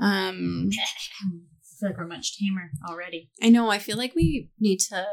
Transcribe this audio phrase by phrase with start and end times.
[0.00, 0.76] Um, I
[1.80, 3.30] feel like we're much tamer already.
[3.42, 3.70] I know.
[3.70, 5.04] I feel like we need to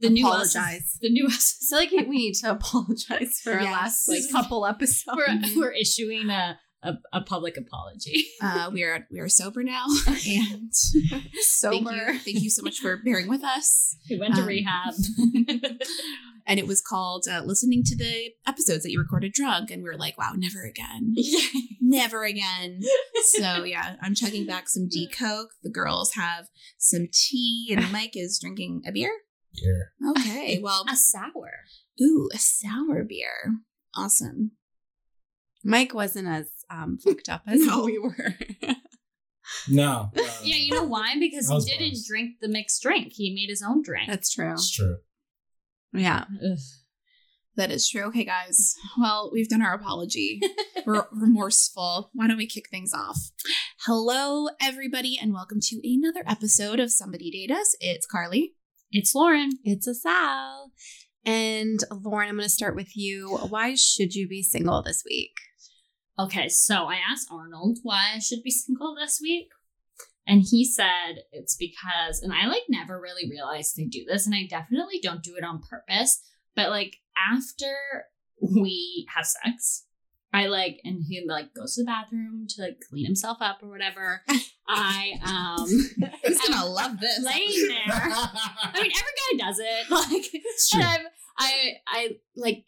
[0.00, 0.82] The new us apologize.
[0.82, 1.58] is- the new us.
[1.74, 5.16] I feel like we need to apologize for our last like couple episodes.
[5.16, 8.26] We're, we're issuing a, a, a public apology.
[8.42, 9.86] uh, we are we are sober now,
[10.28, 10.70] and
[11.42, 11.84] sober.
[11.90, 13.96] thank you, thank you so much for bearing with us.
[14.10, 14.94] We went to Um, rehab.
[16.44, 19.88] And it was called uh, listening to the episodes that you recorded drunk, and we
[19.88, 21.14] were like, wow, never again,
[21.92, 22.80] never again.
[23.24, 25.50] So yeah, I'm chugging back some D Coke.
[25.62, 26.46] The girls have
[26.78, 29.12] some tea, and Mike is drinking a beer.
[29.54, 30.10] Yeah.
[30.12, 31.50] Okay, well, a sour.
[32.00, 33.54] ooh, a sour beer.
[33.94, 34.52] Awesome.
[35.64, 37.84] Mike wasn't as um, fucked up as No.
[37.84, 38.34] we were.
[38.62, 38.74] No.
[39.68, 40.10] no,
[40.42, 41.14] Yeah, you know why?
[41.20, 42.06] Because he didn't buzzed.
[42.08, 43.12] drink the mixed drink.
[43.12, 44.08] He made his own drink.
[44.08, 44.48] That's true.
[44.48, 44.96] That's true.
[45.92, 46.24] Yeah.
[46.44, 46.58] Ugh.
[47.54, 48.04] That is true.
[48.04, 48.74] Okay, guys.
[48.98, 50.40] Well, we've done our apology.
[50.86, 52.10] We're remorseful.
[52.14, 53.18] Why don't we kick things off?
[53.84, 57.76] Hello, everybody, and welcome to another episode of Somebody Date Us.
[57.78, 58.54] It's Carly.
[58.90, 59.50] It's Lauren.
[59.64, 60.70] It's Asal.
[61.26, 63.36] And Lauren, I'm going to start with you.
[63.50, 65.34] Why should you be single this week?
[66.18, 69.48] Okay, so I asked Arnold why I should be single this week.
[70.26, 74.34] And he said it's because, and I like never really realized they do this, and
[74.34, 76.22] I definitely don't do it on purpose.
[76.54, 77.74] But like after
[78.40, 79.84] we have sex,
[80.32, 83.68] I like, and he like goes to the bathroom to like clean himself up or
[83.68, 84.22] whatever.
[84.68, 85.66] I um
[86.24, 87.22] He's gonna love this.
[87.24, 87.94] laying there.
[87.94, 89.90] I mean, every guy does it.
[89.90, 90.30] Like,
[90.74, 91.06] I'm,
[91.38, 92.64] I, I like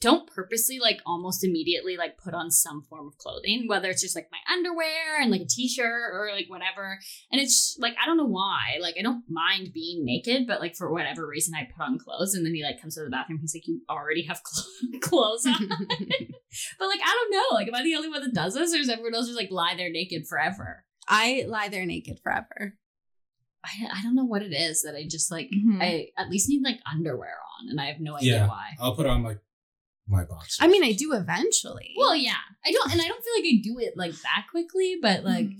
[0.00, 4.14] don't purposely like almost immediately like put on some form of clothing, whether it's just
[4.14, 6.98] like my underwear and like a t-shirt or like whatever.
[7.32, 8.76] And it's like I don't know why.
[8.80, 12.34] Like I don't mind being naked, but like for whatever reason I put on clothes,
[12.34, 13.38] and then he like comes to the bathroom.
[13.40, 17.54] He's like, "You already have cl- clothes on." but like I don't know.
[17.54, 19.50] Like am I the only one that does this, or is everyone else just like
[19.50, 20.84] lie there naked forever?
[21.08, 22.76] I lie there naked forever.
[23.64, 25.48] I, I don't know what it is that I just like.
[25.50, 25.82] Mhm.
[25.82, 28.48] I at least need like underwear on, and I have no idea Yeah.
[28.48, 28.70] why.
[28.78, 29.38] I'll put on like
[30.08, 30.58] my boxers.
[30.60, 31.94] I mean, I do eventually.
[31.96, 32.34] Well, yeah,
[32.64, 35.46] I don't, and I don't feel like I do it like that quickly, but like
[35.46, 35.58] Mhm.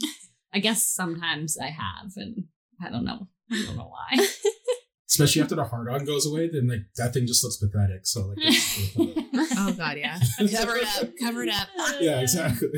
[0.54, 2.44] I guess sometimes I have, and
[2.82, 3.28] I don't know.
[3.50, 4.26] I don't know why.
[5.08, 8.06] especially after the hard on goes away, then like that thing just looks pathetic.
[8.06, 8.96] So like, it's-
[9.58, 10.18] Oh God, yeah.
[10.52, 11.08] Cover it up.
[11.20, 11.68] Cover it up.
[12.00, 12.68] yeah, exactly.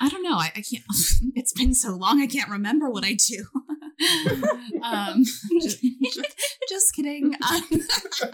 [0.00, 0.36] I don't know.
[0.36, 0.82] I, I can't.
[1.34, 2.20] It's been so long.
[2.20, 3.44] I can't remember what I do.
[4.82, 5.24] um,
[5.60, 5.78] just,
[6.68, 7.34] just kidding.
[7.50, 7.62] Um,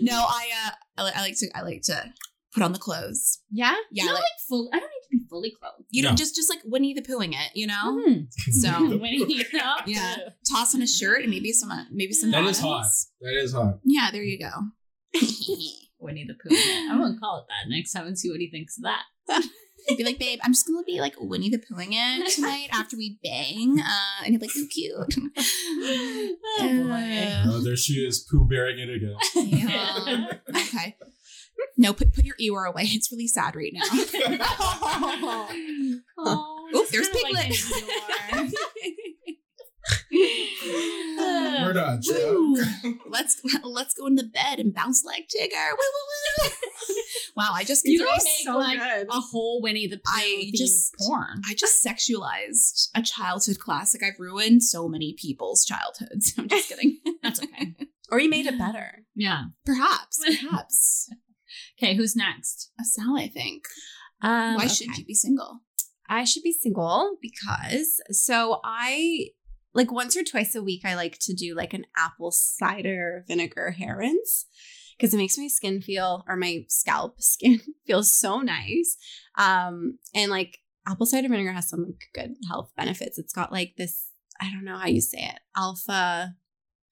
[0.00, 0.48] no, I.
[0.66, 1.46] Uh, I, I like to.
[1.54, 2.12] I like to
[2.52, 3.38] put on the clothes.
[3.50, 3.74] yeah?
[3.92, 4.68] Yeah, Not like, like full.
[4.72, 5.84] I don't need to be fully clothed.
[5.90, 6.16] you know, No.
[6.16, 7.52] just just like Winnie the Poohing it.
[7.54, 8.26] You know, Mhm.
[8.60, 10.16] so when you know, Yeah.
[10.52, 12.30] toss on a shirt and maybe some uh, maybe some.
[12.32, 13.08] That is bottoms.
[13.20, 13.24] hot.
[13.26, 13.78] That is hot.
[13.84, 14.50] Yeah, there you go.
[16.00, 16.56] Winnie the Pooh.
[16.90, 19.42] I'm gonna call it that next time and see what he thinks of that.
[19.96, 23.18] Be like, babe, I'm just gonna be like Winnie the Poohing it tonight after we
[23.22, 23.78] bang.
[23.80, 25.16] Uh, and he'd be like, you cute.
[26.62, 27.32] Oh, boy.
[27.46, 29.16] Oh, there she is, poo bearing it again.
[29.34, 30.26] Yeah.
[30.50, 30.96] okay.
[31.76, 32.82] No, put put your Eeyore away.
[32.84, 33.82] It's really sad right now.
[36.22, 38.50] Oh, Oop, it's there's kinda like
[41.72, 42.04] Piglet.
[42.06, 42.56] We're not Woo.
[42.56, 42.96] joke.
[43.08, 45.70] let's let's go in the bed and bounce like Tigger.
[45.70, 46.48] Woo, woo,
[46.88, 46.94] woo.
[47.36, 49.06] wow, I just You consider don't make so like good.
[49.10, 51.42] a whole Winnie the Pooh I just- porn.
[51.48, 54.02] I just sexualized a childhood classic.
[54.02, 56.34] I've ruined so many people's childhoods.
[56.38, 56.98] I'm just kidding.
[57.22, 57.74] That's okay.
[58.10, 59.04] Or you made it better.
[59.14, 59.44] Yeah.
[59.64, 61.08] perhaps, perhaps.
[61.78, 62.70] Okay, who's next?
[62.80, 63.64] Asal, I think.
[64.22, 64.68] Um, Why okay.
[64.68, 65.60] should you be single?
[66.08, 69.28] I should be single because so I
[69.74, 73.70] like once or twice a week I like to do like an apple cider vinegar
[73.72, 74.46] hair rinse
[74.96, 78.96] because it makes my skin feel or my scalp skin feel so nice.
[79.38, 80.58] Um and like
[80.88, 83.18] apple cider vinegar has some like, good health benefits.
[83.18, 84.06] It's got like this
[84.40, 86.34] I don't know how you say it, alpha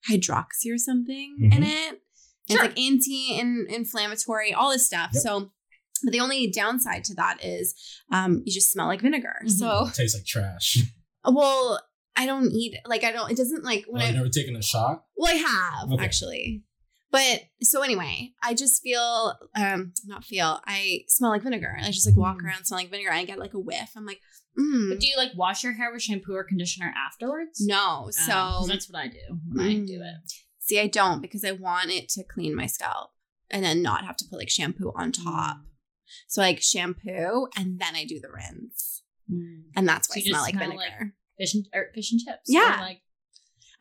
[0.09, 1.63] hydroxy or something in Mhm.
[1.91, 2.01] it.
[2.47, 5.11] It's like anti-inflammatory, all this stuff.
[5.13, 5.21] Yep.
[5.23, 5.51] So
[6.03, 7.75] but the only downside to that is
[8.11, 9.35] um, you just smell like vinegar.
[9.45, 9.49] Mhm.
[9.51, 10.77] So, It tastes like trash.
[11.25, 11.81] well,
[12.21, 13.31] I don't eat like I don't.
[13.31, 15.05] It doesn't like when Oh, I you never taken a shot?
[15.15, 16.03] well I have Okay.
[16.03, 16.63] actually,
[17.11, 20.59] But so anyway, I just feel um not feel.
[20.65, 21.75] I smell like vinegar.
[21.81, 22.45] I just like walk Mm.
[22.45, 23.11] around smelling vinegar.
[23.11, 23.91] I get like a whiff.
[23.95, 24.19] I'm like,
[24.59, 27.61] mm, But do you like wash your hair with shampoo or conditioner afterwards?
[27.65, 28.11] no.
[28.31, 30.13] Um, that's what I do when I do Mm.
[30.13, 30.31] it.
[30.59, 33.11] see, I don't because I want it to clean my scalp
[33.49, 35.57] and then not have to put like shampoo on top.
[35.57, 35.63] Mm.
[36.27, 39.01] So like shampoo and then I do the rinse,
[39.31, 39.63] Mm.
[39.75, 40.83] and that's why you I smell like smell vinegar.
[40.99, 42.43] like- Fish and or fish and chips.
[42.47, 42.77] Yeah.
[42.77, 43.01] Or like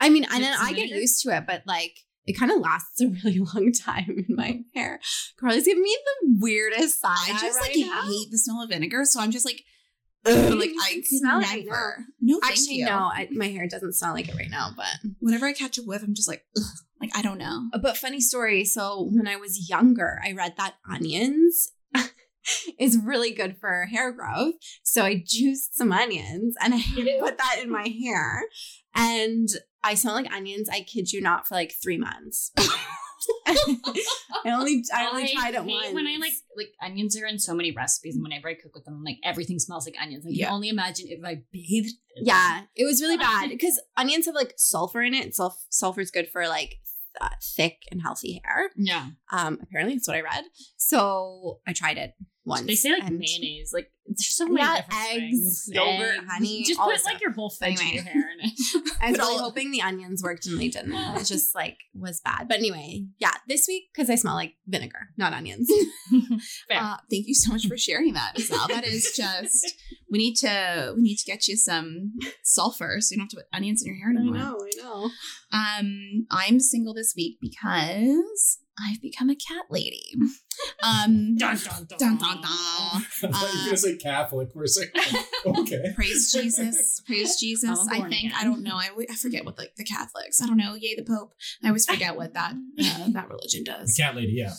[0.01, 1.01] I mean, and then I get vinegar?
[1.01, 4.61] used to it, but like it kind of lasts a really long time in my
[4.75, 5.01] hair.
[5.41, 7.17] Carly's giving me the weirdest side.
[7.29, 8.03] I just right like now.
[8.03, 9.63] hate the smell of vinegar, so I'm just like,
[10.27, 12.05] ugh, like I can could smell it right never.
[12.21, 12.85] No, Actually, you.
[12.87, 14.87] no, I, my hair doesn't smell like it right now, but
[15.21, 16.65] Whenever I catch a whiff, I'm just like, ugh,
[17.01, 17.69] like I don't know.
[17.81, 18.65] but funny story.
[18.65, 21.71] So when I was younger, I read that onions
[22.79, 24.55] is really good for hair growth.
[24.83, 26.83] So I juiced some onions and I
[27.21, 28.43] put that in my hair,
[28.95, 29.49] and
[29.83, 30.69] I smell like onions.
[30.69, 32.53] I kid you not, for like three months.
[33.47, 35.93] I only I only tried it once.
[35.93, 38.85] When I like like onions are in so many recipes, and whenever I cook with
[38.85, 40.25] them, I'm like everything smells like onions.
[40.25, 40.53] I can Yeah.
[40.53, 41.95] only imagine if I bathed.
[42.17, 45.35] Yeah, it was really bad because onions have like sulfur in it.
[45.35, 46.77] Sulf- sulfur is good for like
[47.21, 48.71] th- thick and healthy hair.
[48.77, 50.45] Yeah, Um, apparently that's what I read.
[50.77, 52.13] So I tried it
[52.49, 52.67] once.
[52.67, 53.71] they say like and- mayonnaise.
[53.73, 55.69] Like there's so many Yeah, different eggs, things.
[55.71, 56.25] yogurt, Eggs.
[56.31, 57.99] honey, Just put like your whole thing Anyway.
[58.03, 58.53] hair in it.
[59.03, 60.95] I was really all- hoping the onions worked and they didn't.
[60.95, 62.49] It just like was bad.
[62.49, 65.71] But anyway, yeah, this week because I smell like vinegar, not onions.
[66.69, 66.79] Fair.
[66.81, 68.67] Uh, thank you so much for sharing that, Sal.
[68.69, 69.75] That is just
[70.11, 72.13] we need to we need to get you some
[72.43, 74.39] sulfur so you don't have to put onions in your hair anymore.
[74.39, 75.11] I know.
[75.53, 80.15] Um, I'm single this week because I've become a cat lady.
[80.83, 81.99] Um, dun, dun, dun.
[81.99, 82.43] dun, dun, dun.
[82.43, 85.17] I thought you were Uh, gonna say Catholic for a second.
[85.47, 85.93] Okay.
[85.95, 87.79] praise Jesus, praise Jesus.
[87.79, 88.37] I'm I born think again.
[88.37, 88.75] I don't know.
[88.75, 90.43] I, I forget what like the Catholics.
[90.43, 90.75] I don't know.
[90.75, 91.33] Yay the Pope.
[91.63, 93.95] I always forget what that uh, that religion The does.
[93.97, 94.53] cat lady, yeah.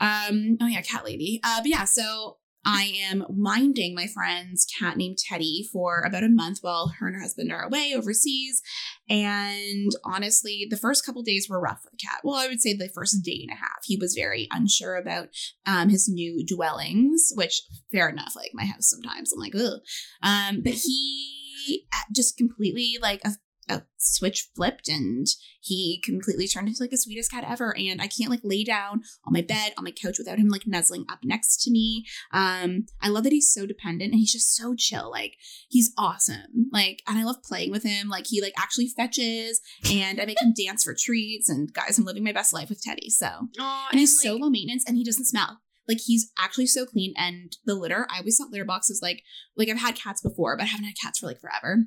[0.00, 0.58] Um.
[0.60, 1.38] Oh yeah, cat lady.
[1.44, 1.60] Uh.
[1.60, 1.84] But yeah.
[1.84, 7.06] So I am minding my friend's cat named Teddy for about a month while her
[7.06, 8.62] and her husband are away overseas.
[9.08, 12.20] And honestly, the first couple days were rough for the cat.
[12.24, 13.80] Well, I would say the first day and a half.
[13.84, 15.28] He was very unsure about
[15.66, 17.62] um his new dwellings, which
[17.92, 18.34] fair enough.
[18.36, 19.80] Like my house sometimes, I'm like, ugh.
[20.22, 20.62] Um.
[20.62, 23.20] But he uh, just completely like
[23.68, 25.26] a switch flipped and
[25.60, 27.74] he completely turned into like the sweetest cat ever.
[27.76, 30.66] And i can't like lay down on my bed on my couch without him like
[30.66, 32.04] nuzzling up next to me.
[32.32, 35.10] Um i love that he's so dependent and he's just so chill.
[35.10, 35.34] Like
[35.68, 36.68] he's awesome.
[36.72, 38.08] Like and i love playing with him.
[38.08, 42.04] Like he like actually fetches and i make him dance for treats and guys i'm
[42.04, 43.10] living my best life with teddy.
[43.10, 45.60] So Oh, and he's so low maintenance and he doesn't smell.
[45.88, 49.22] Like he's actually so clean and the litter i always thought litter boxes like
[49.56, 51.84] like i've had cats before but i haven't had cats for like forever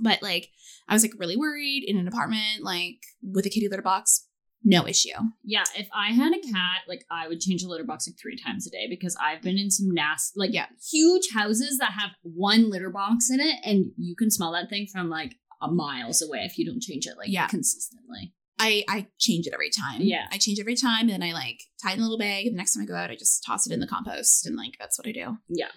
[0.00, 0.48] but like
[0.88, 4.26] i was like really worried in an apartment like with a kitty litter box
[4.64, 5.08] no issue
[5.42, 8.36] Yeah, if I had a cat, like I would change the litter box like three
[8.40, 10.66] times a day because I've been in some nasty, like Yeah.
[10.88, 14.86] huge houses that have one litter box in it, and you can smell that thing
[14.86, 17.48] from like a miles away if you don't change it like Yeah.
[17.48, 18.34] consistently.
[18.56, 20.00] I I change it every time.
[20.02, 20.26] Yeah.
[20.30, 22.46] I change every time, and then I like tie it in a little bag.
[22.46, 24.54] And the next time I go out, I just toss it in the compost, and
[24.54, 25.38] like that's what I do.
[25.48, 25.72] Yeah.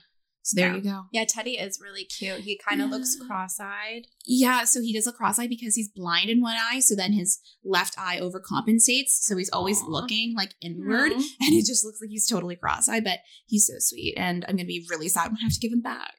[0.48, 0.76] So there Yeah.
[0.76, 1.02] you go.
[1.12, 2.42] Yeah, Teddy is really cute.
[2.42, 4.06] He kind of looks cross-eyed.
[4.28, 4.64] Yeah.
[4.66, 6.82] So he does a cross eye because he's blind in one eye.
[6.82, 9.10] So then his left eye overcompensates.
[9.22, 9.88] So he's always Aw.
[9.88, 13.04] looking like inward, and it just looks like he's totally cross eyed.
[13.04, 15.74] But he's so sweet, and I'm gonna be really sad when I have to give
[15.74, 16.14] him back.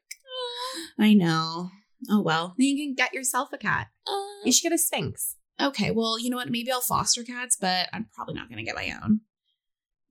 [0.99, 1.71] I know.
[2.11, 2.54] Oh well.
[2.59, 3.88] Then you can get yourself a cat.
[4.09, 5.37] Uh, You should get a Sphynx.
[5.61, 5.92] okay.
[5.92, 6.50] Well, you know what?
[6.50, 9.21] Maybe I'll foster cats, but I'm probably not gonna get my own.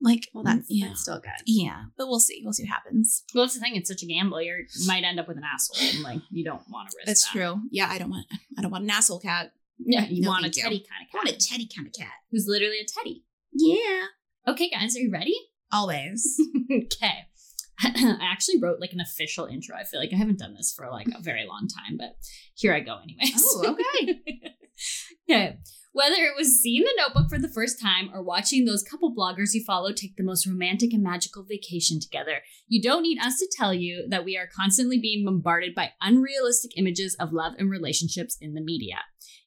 [0.05, 0.87] Like, Well, that's, yeah.
[0.87, 1.31] that's still good.
[1.45, 2.41] Yeah, but we'll see.
[2.43, 3.23] We'll see what happens.
[3.33, 3.75] Well, that's the thing.
[3.75, 4.41] It's such a gamble.
[4.41, 7.07] You're, you might end up with an asshole, and like you don't want to risk.
[7.07, 7.31] That's that.
[7.31, 7.61] true.
[7.71, 8.27] Yeah, I don't want.
[8.57, 9.51] I don't want an asshole cat.
[9.79, 11.15] Yeah, you No, want a teddy kind of cat.
[11.15, 12.13] I want a teddy kind of cat.
[12.31, 13.23] who's literally a teddy.
[13.51, 14.05] Yeah,
[14.47, 15.35] Okay, guys, are you ready?
[15.71, 16.37] always.
[16.71, 17.25] okay.
[17.81, 19.75] I actually wrote like an official intro.
[19.75, 22.15] I feel like I haven't done this for like a very long time, but
[22.53, 23.43] here I go anyways.
[23.43, 24.21] Oh, okay.
[25.29, 25.57] okay.
[25.95, 29.53] Whether it was seeing the notebook for the first time or watching those couple bloggers
[29.53, 33.49] you follow take the most romantic and magical vacation together, you don't need us to
[33.57, 38.35] tell you that we are constantly being bombarded by unrealistic images of love and relationships
[38.41, 38.97] in the media.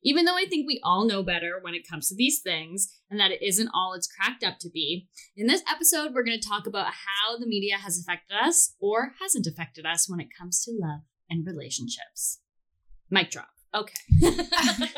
[0.02, 3.21] Even though I think we all know better when it comes to these things and
[3.21, 6.49] that it isn't all it's cracked up to be, in this episode, we're going to
[6.49, 10.64] talk about how the media has affected us or hasn't affected us when it comes
[10.64, 12.40] to love and relationships.
[13.11, 13.50] Mic drop.
[13.75, 13.93] Okay.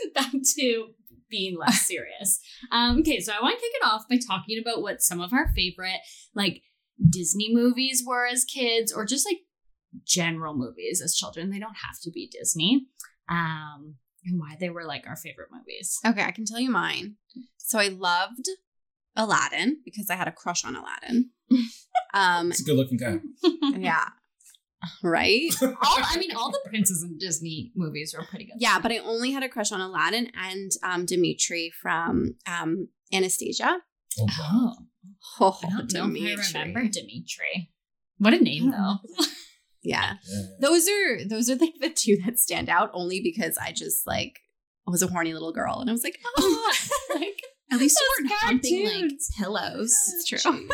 [0.14, 0.94] Back to
[1.30, 2.40] being less serious.
[2.70, 5.32] Um, okay, so I want to kick it off by talking about what some of
[5.32, 6.00] our favorite,
[6.34, 6.62] like,
[7.08, 9.38] Disney movies were as kids, or just like
[10.04, 11.50] general movies as children.
[11.50, 12.86] They don't have to be Disney.
[13.28, 13.94] Um,
[14.24, 15.98] and why they were like our favorite movies.
[16.04, 17.14] Okay, I can tell you mine.
[17.56, 18.48] So I loved
[19.16, 21.30] Aladdin because I had a crush on Aladdin.
[22.12, 23.20] Um, It's a good looking guy.
[23.78, 24.08] yeah,
[25.02, 25.50] right.
[25.62, 28.54] all, I mean, all the princes in Disney movies were pretty good.
[28.58, 33.78] Yeah, but I only had a crush on Aladdin and um, Dimitri from um, Anastasia.
[34.18, 34.72] Oh, wow.
[34.78, 34.86] Oh,
[35.40, 36.32] Oh, I don't know Dimitri.
[36.32, 37.70] if I remember Dimitri.
[38.18, 38.96] What a name, though.
[39.82, 40.42] Yeah, Yeah.
[40.60, 44.40] those are those are like the two that stand out only because I just like
[44.86, 46.72] was a horny little girl and I was like, oh,
[47.14, 47.40] like
[47.72, 49.94] At least you weren't humping like pillows.
[50.16, 50.68] It's true.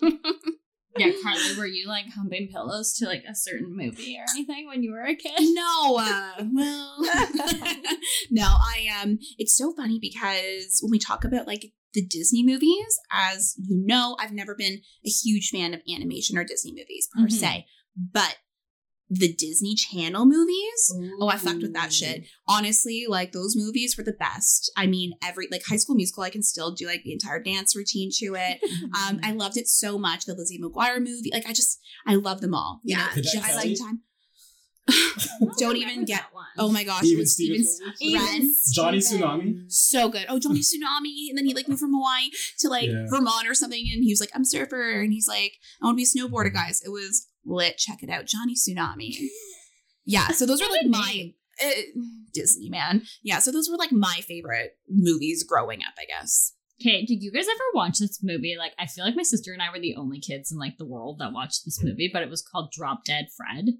[0.96, 4.82] Yeah, Carly, were you like humping pillows to like a certain movie or anything when
[4.82, 5.32] you were a kid?
[5.54, 6.96] No, uh, well,
[8.30, 12.98] no, I um, it's so funny because when we talk about like the Disney movies,
[13.10, 17.26] as you know, I've never been a huge fan of animation or Disney movies per
[17.26, 17.32] Mhm.
[17.32, 17.66] se,
[17.96, 18.36] but
[19.12, 20.94] the Disney Channel movies.
[21.20, 22.26] Oh, I fucked with that shit.
[22.46, 24.70] Honestly, like those movies were the best.
[24.76, 27.74] I mean, every like High School Musical, I can still do like the entire dance
[27.74, 28.60] routine to it.
[29.00, 30.24] Um, I loved it so much.
[30.26, 32.80] The Lizzie McGuire movie, like I just, I love them all.
[32.84, 34.00] You Yeah, know, Cadet just like time.
[35.58, 36.24] Don't even get.
[36.32, 36.46] one.
[36.58, 38.72] Oh my gosh, it Even was Stevens Steven's movies?
[38.74, 39.70] Johnny Tsunami?
[39.70, 40.26] So good.
[40.28, 43.06] Oh, Johnny Tsunami, and then he like moved from Hawaii to like Yeah.
[43.08, 46.02] Vermont or something, and he was like, "I'm surfer," and he's like, "I want to
[46.02, 47.78] be a snowboarder, guys." It was lit.
[47.78, 49.16] Check it out, Johnny Tsunami.
[50.06, 51.70] Yeah, so those are What like my uh,
[52.32, 53.02] Disney man.
[53.22, 55.94] Yeah, so those were like my favorite movies growing up.
[56.00, 56.54] I guess.
[56.80, 58.56] Okay, did you guys ever watch this movie?
[58.58, 60.86] Like, I feel like my sister and I were the only kids in like the
[60.86, 63.74] world that watched this movie, but it was called Drop Dead Fred.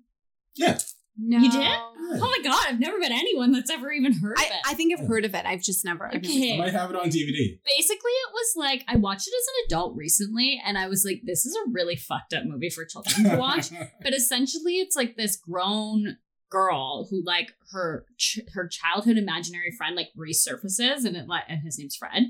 [0.54, 0.78] Yeah.
[1.22, 1.78] No, You did?
[2.12, 4.60] Oh my god, I've never met anyone that's ever even heard of I, it.
[4.66, 5.44] I think I've heard of it.
[5.46, 6.06] I've just never.
[6.06, 6.54] I've never Okay.
[6.54, 7.58] I might have it on DVD.
[7.76, 11.20] Basically, it was like I watched it as an adult recently, and I was like,
[11.24, 13.70] "This is a really fucked up movie for children to watch."
[14.02, 16.16] but essentially it's like this grown
[16.50, 21.62] girl who like her ch- her childhood imaginary friend like resurfaces and it like and
[21.62, 22.24] his name's Fred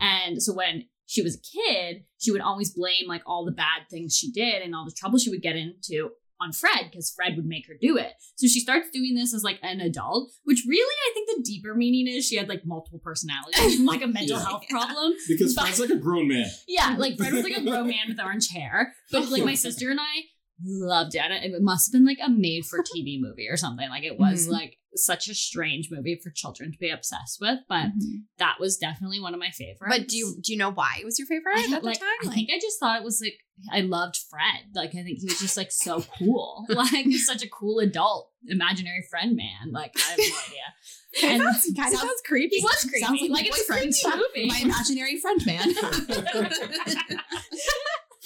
[0.00, 3.82] and so when she was a kid she would always blame like all the bad
[3.90, 7.36] things she did and all the trouble she would get into on Fred because Fred
[7.36, 10.64] would make her do it so she starts doing this as like an adult which
[10.68, 14.36] really I think the deeper meaning is she had like multiple personalities like a mental
[14.38, 14.44] Yeah.
[14.44, 16.46] health problem because But- Fred's like a grown man.
[16.68, 19.90] yeah, like Fred was like a grown man with orange hair, but like my sister
[19.90, 20.22] and I
[20.64, 21.20] loved it.
[21.30, 23.88] It must have been like a made for TV movie or something.
[23.90, 24.52] Like it was Mhm.
[24.52, 28.18] like such a strange movie for children to be obsessed with, but mm-hmm.
[28.38, 29.82] that was definitely one of my favorites.
[29.88, 31.98] But do you do you know why it was your favorite I, at the like,
[31.98, 32.30] time?
[32.30, 33.38] I think I just thought it was like
[33.72, 34.70] I loved Fred.
[34.74, 36.66] Like I think he was just like so cool.
[36.68, 39.72] Like he's such a cool adult imaginary friend man.
[39.72, 41.32] Like I have no idea.
[41.32, 42.56] And That's- kind of sounds- sounds creepy.
[42.56, 43.00] he was creepy.
[43.00, 44.48] Sounds like like it's a creepy movie.
[44.48, 45.74] My imaginary friend man.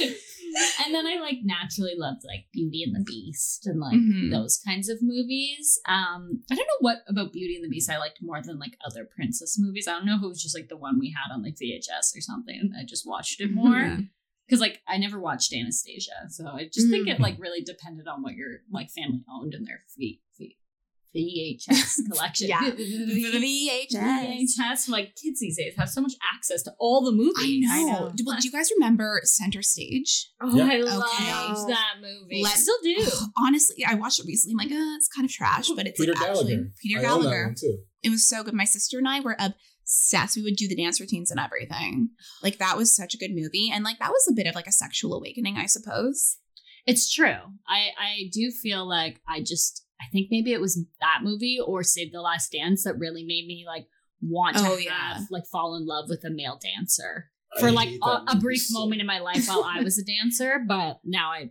[0.85, 4.30] and then I like naturally loved like Beauty and the Beast and like Mhm.
[4.30, 5.78] those kinds of movies.
[5.87, 8.76] Um, I don't know what about Beauty and the Beast I liked more than like
[8.85, 9.87] other princess movies.
[9.88, 12.16] I don't know if it was just like the one we had on like VHS
[12.16, 12.73] or something.
[12.78, 14.11] I just watched it more Mhm.
[14.47, 17.14] because like I never watched Anastasia, so I just think Mm.
[17.14, 20.21] it like really depended on what your like family owned in their v-
[21.17, 22.49] VHS collection.
[22.49, 22.71] Yeah.
[22.71, 23.95] VHS.
[23.95, 24.88] VHS.
[24.88, 27.67] Like kids these days have so much access to all the movies.
[27.71, 27.93] I know.
[28.07, 28.12] know.
[28.14, 30.29] Do, well, do you guys remember Center Stage?
[30.40, 30.64] Oh, Yeah.
[30.64, 30.83] I Okay.
[30.85, 32.43] loved that movie.
[32.43, 33.07] Let- I still do.
[33.38, 34.52] Honestly, I watched it recently.
[34.61, 36.73] I'm like, uh, it's kind of trash, but it's Peter like actually Gallagher.
[36.83, 37.45] Peter I own that Gallagher.
[37.47, 37.79] one too.
[38.02, 38.55] It was so good.
[38.55, 40.37] My sister and I were obsessed.
[40.37, 42.11] We would do the dance routines and everything.
[42.43, 44.67] Like that was such a good movie, and like that was a bit of like
[44.67, 46.38] a sexual awakening, I suppose.
[46.87, 47.35] It's true.
[47.69, 51.83] I I do feel like I just I think maybe it was that movie or
[51.83, 53.87] Save the Last Dance that really made me like
[54.23, 55.19] want to Oh, have yeah.
[55.30, 58.78] like fall in love with a male dancer I for like a, a brief so
[58.78, 61.50] moment in my life while I was a dancer, but now I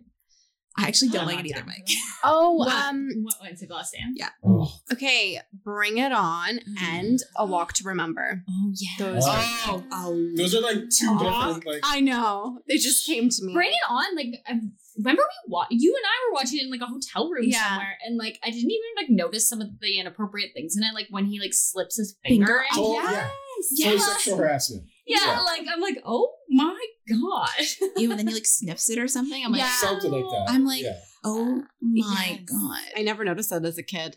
[0.78, 1.88] I actually don't I'm like it either, Mike.
[2.24, 2.72] Oh, What?
[2.72, 4.16] um, what went Save the Last Dance?
[4.16, 4.28] Yeah.
[4.44, 8.42] Oh, okay, bring it on and a walk to remember.
[8.48, 8.88] Oh yeah.
[8.98, 9.30] Those Wow.
[9.32, 12.60] are- Oh, oh, those are like two different like I know.
[12.68, 13.52] They just came to me.
[13.52, 14.14] Bring it on!
[14.16, 14.60] Like, I
[14.96, 17.66] remember we wa- you and I were watching it in like a hotel room Yeah.
[17.68, 20.94] somewhere, and like I didn't even like notice some of the inappropriate things in it,
[20.94, 22.46] like when he like slips his finger.
[22.46, 22.66] Finger in.
[22.74, 23.12] Oh, Yes.
[23.12, 23.28] yeah.
[23.72, 23.90] Yeah.
[23.90, 24.84] Total sexual harassment.
[25.06, 25.40] Yeah, Yeah.
[25.40, 26.78] like I'm like, oh my
[27.10, 27.48] god.
[27.96, 29.44] ew, and then he like sniffs it or something.
[29.44, 29.72] I'm like, Yeah.
[29.80, 30.46] Something like that.
[30.48, 30.98] I'm like- yeah.
[31.24, 32.40] oh my Yes.
[32.46, 32.80] god.
[32.96, 34.16] I never noticed that as a kid.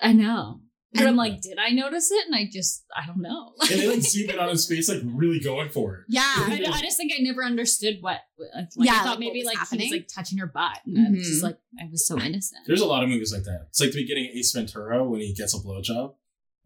[0.00, 0.60] I know.
[0.92, 2.26] But And- I'm like, did I notice it?
[2.26, 3.52] And I just, I don't know.
[3.60, 6.00] and they like zoom in on his face, like really going for it.
[6.08, 6.22] Yeah.
[6.24, 8.20] I, I just think I never understood what.
[8.38, 9.86] Like, I Yeah, thought like, maybe what was like he happening.
[9.86, 12.62] was like touching her butt, and I was just like, I was so innocent.
[12.68, 13.66] There's a lot of movies like that.
[13.70, 16.14] It's like the beginning of Ace Ventura when he gets a blowjob.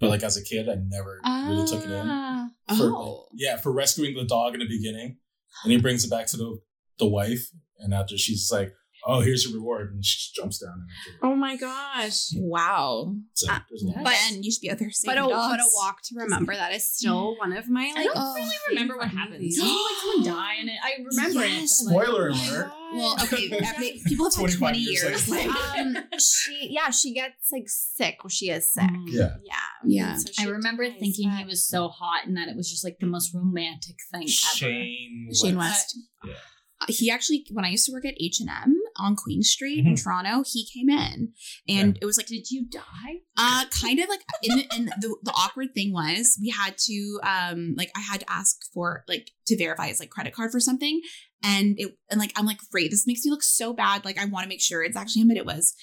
[0.01, 2.07] But like as a kid, I never really took it in.
[2.09, 2.49] Ah.
[2.77, 3.29] For, Oh.
[3.35, 5.17] yeah, for rescuing the dog in the beginning,
[5.65, 6.59] and he brings it back to the
[6.99, 8.73] the wife, and after she's like,
[9.07, 10.87] "Oh, here's your reward," and she just jumps down.
[11.23, 12.31] Oh my gosh.
[12.37, 13.15] Wow.
[13.35, 14.05] so Uh, there's a lot.
[14.05, 15.57] But and you should be out there But saving a, dogs.
[15.57, 17.97] but a walk to remember that is still one of my like.
[17.97, 18.05] I like.
[18.07, 19.39] don't Oh, really remember what favorite happens.
[19.41, 19.57] movies.
[19.61, 20.79] Didn't like someone die in it?
[20.83, 21.81] I remember Yes.
[21.81, 21.85] it.
[21.87, 22.73] but, like- Spoiler alert.
[22.91, 22.97] God.
[22.97, 25.29] Well, okay, they- people have had 20 years years.
[25.29, 28.17] Like, um, she yeah, she gets like sick.
[28.23, 28.85] Well, she is sick.
[28.85, 29.05] Mm.
[29.09, 29.35] Yeah.
[29.45, 29.55] Yeah,
[29.85, 30.17] Yeah.
[30.17, 32.99] So I remember dies, thinking he was so hot and that it was just like
[33.01, 34.29] the most romantic thing ever.
[34.31, 35.29] Shane.
[35.35, 35.95] Shane West.
[35.95, 35.99] West.
[36.25, 36.33] Yeah.
[36.81, 39.87] Uh, He actually, when I used to work at H and M on Queen Street
[39.87, 40.03] in Mhm.
[40.03, 41.33] Toronto, he came in,
[41.69, 42.83] and it was like, Did you die?
[43.37, 47.75] uh, kind of like, in, and the, the awkward thing was we had to, um,
[47.77, 51.01] like, I had to ask for like to verify his like credit card for something,
[51.43, 54.05] and it, and like, I'm like, great, this makes me look so bad.
[54.05, 55.75] Like, I want to make sure it's actually him, but it was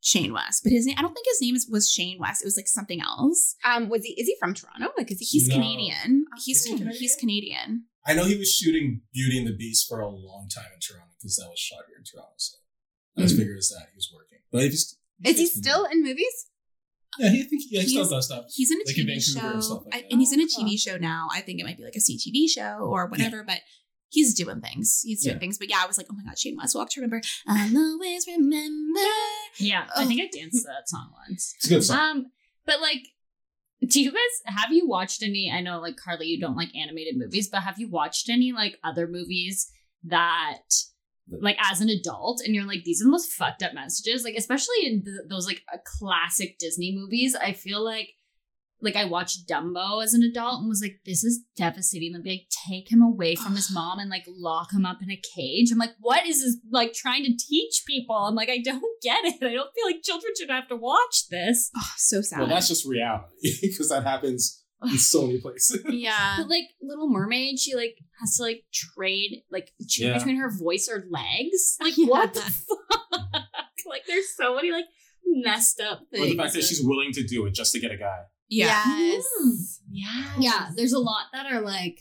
[0.00, 2.42] Shane West, but his name, I don't think his name is, was Shane West.
[2.42, 3.56] It was like something else.
[3.64, 4.12] Um, was he?
[4.12, 4.92] Is he from Toronto?
[4.96, 5.24] Like, is he?
[5.24, 5.54] He's No.
[5.56, 6.24] Canadian.
[6.44, 6.96] He's Is he Canadian?
[7.00, 7.84] he's Canadian.
[8.08, 11.12] I know he was shooting Beauty and the Beast for a long time in Toronto
[11.20, 12.32] because that was shot here in Toronto.
[12.38, 12.56] So
[13.16, 13.38] I just Mhm.
[13.38, 14.38] figured it's that he was working.
[14.50, 16.46] But if he's, Is he still in movies?
[17.18, 18.44] Yeah, he think yeah, he still He's- does stuff.
[18.54, 20.44] He's in a Like TV Vancouver show, and stuff like I- and he's in a
[20.44, 20.76] Oh, TV cool.
[20.76, 21.28] show now.
[21.32, 23.60] I think it might be like a CTV show or whatever, but
[24.08, 25.00] he's doing things.
[25.02, 25.40] He's doing Yeah.
[25.40, 25.58] things.
[25.58, 27.20] But yeah, I was like, oh my god, Shane West walk to remember.
[27.46, 29.00] I'll always remember.
[29.58, 30.06] Yeah, I Oh.
[30.06, 31.54] think I danced that song once.
[31.56, 31.98] It's a good song.
[31.98, 32.32] Um,
[32.64, 33.02] but like,
[33.92, 35.52] do you guys have you watched any?
[35.54, 38.78] I know, like Carly, you don't like animated movies, but have you watched any like
[38.84, 39.70] other movies
[40.04, 40.62] that,
[41.28, 44.34] like, as an adult, and you're like, these are the most fucked up messages, like
[44.36, 47.34] especially in th those like uh, classic Disney movies.
[47.34, 48.10] I feel like.
[48.80, 52.46] Like I watched Dumbo as an adult and was like, "This is devastating." Like, they
[52.68, 55.70] take him away from his mom and like lock him up in a cage.
[55.72, 59.24] I'm like, "What is this like trying to teach people?" I'm like, "I don't get
[59.24, 59.42] it.
[59.42, 62.38] I don't feel like children should have to watch this." Oh, so sad.
[62.40, 63.26] well, that's just reality
[63.62, 65.82] because that happens in so many places.
[65.88, 66.36] Yeah.
[66.38, 70.18] But like Little Mermaid, she like has to like trade like choose Yeah.
[70.18, 71.76] between her voice or legs.
[71.80, 72.06] Like Yeah.
[72.06, 73.42] what the fuck?
[73.88, 74.84] like there's so many like
[75.26, 76.24] messed up things.
[76.26, 78.18] Or the fact that she's willing to do it just to get a guy.
[78.48, 78.84] Yeah.
[78.98, 79.24] Yes.
[79.42, 79.56] Mm.
[79.90, 80.36] Yes.
[80.38, 82.00] yeah, there's a lot that are like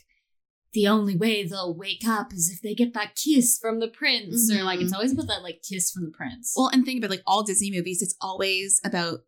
[0.74, 4.52] the only way they'll wake up is if they get that kiss from the prince,
[4.52, 6.54] or like it's always about that like kiss from the prince.
[6.56, 9.22] Well, and think about like all Disney movies, it's always about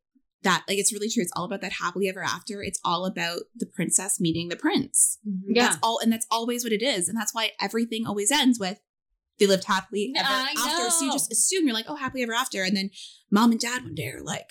[0.43, 0.63] that.
[0.67, 1.23] Like it's really true.
[1.23, 2.61] It's all about that happily ever after.
[2.61, 5.17] It's all about the princess meeting the prince.
[5.27, 5.41] Mhm.
[5.47, 5.63] Yeah.
[5.69, 7.07] That's all, and that's always what it is.
[7.09, 8.79] And that's why everything always ends with
[9.39, 10.89] they lived happily ever I after.
[10.91, 12.61] So you just assume you're like, oh, happily ever after.
[12.63, 12.91] And then
[13.31, 14.49] mom and dad one day are like,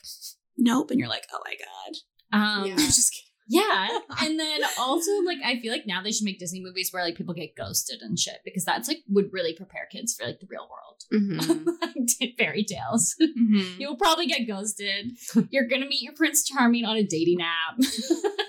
[0.57, 0.91] nope.
[0.91, 1.99] And you're like, oh my God.
[2.33, 2.73] Um, Yeah.
[2.73, 3.25] I'm just kidding.
[3.51, 3.89] Yeah.
[4.23, 7.15] And then also like I feel like now they should make Disney movies where like
[7.17, 10.47] people get ghosted and shit because that's like would really prepare kids for like the
[10.51, 11.03] real world.
[11.11, 11.65] Mhm.
[12.21, 13.15] like fairy tales.
[13.21, 13.79] Mhm.
[13.79, 15.13] You'll probably get ghosted.
[15.51, 17.79] You're gonna meet your Prince Charming on a dating app.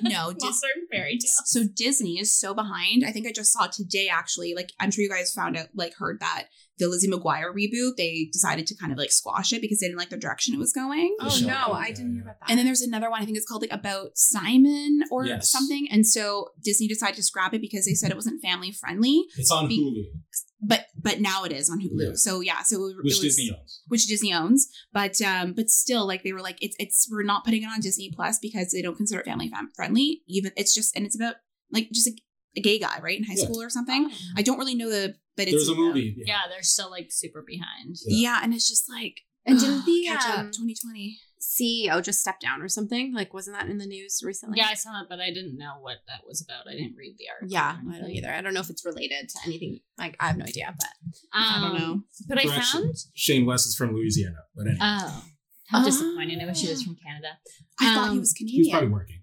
[0.01, 0.61] No, Dis-
[0.91, 1.41] fairy tales.
[1.45, 3.03] so Disney is so behind.
[3.05, 4.53] I think I just saw today actually.
[4.55, 6.45] Like I'm sure you guys found out, like heard that
[6.79, 9.99] the Lizzie McGuire reboot, they decided to kind of like squash it because they didn't
[9.99, 11.15] like the direction it was going.
[11.19, 12.49] Oh Michelle no, Obama, I didn't hear about that.
[12.49, 15.51] And then there's another one, I think it's called like About Simon or Yes.
[15.51, 15.87] something.
[15.91, 19.25] And so Disney decided to scrap it because they said it wasn't family friendly.
[19.37, 20.19] It's on Be- Hulu,
[20.61, 21.89] But but now it is on Hulu.
[22.09, 22.11] Yeah.
[22.15, 23.81] So yeah, so it, which it was, Disney owns.
[23.87, 24.67] which Disney owns.
[24.93, 27.79] But um, but still, like they were like, it's it's we're not putting it on
[27.79, 30.21] Disney Plus because they don't consider it family fam- friendly.
[30.27, 31.35] Even it's just and it's about
[31.71, 32.11] like just a,
[32.57, 33.45] a gay guy, right, in high Yeah.
[33.45, 34.09] school or something.
[34.37, 36.15] I don't really know the, but it's There's a movie.
[36.25, 37.95] Yeah, they're still like super behind.
[38.07, 41.17] Yeah, and it's just like And didn't the catch um, up 2020?
[41.41, 43.13] CEO just stepped down or something?
[43.13, 44.57] Like, wasn't that in the news recently?
[44.59, 46.67] Yeah, I saw that, but I didn't know what that was about.
[46.67, 47.49] I didn't read the article.
[47.53, 48.15] Yeah, I don't anything.
[48.17, 48.33] either.
[48.33, 49.79] I don't know if it's related to anything.
[49.97, 50.75] Like, I have no idea.
[50.77, 50.89] But
[51.33, 52.01] I don't Um, know.
[52.27, 52.93] But I found.
[53.15, 55.23] Shane West is from Louisiana, but anyway, Oh,
[55.67, 55.85] how Oh.
[55.85, 56.41] disappointing!
[56.41, 57.37] I wish he was from Canada.
[57.79, 59.21] I thought he um, was he He's probably working.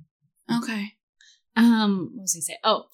[0.50, 0.92] Okay.
[1.54, 2.56] Um, what was I say?
[2.64, 2.84] Oh,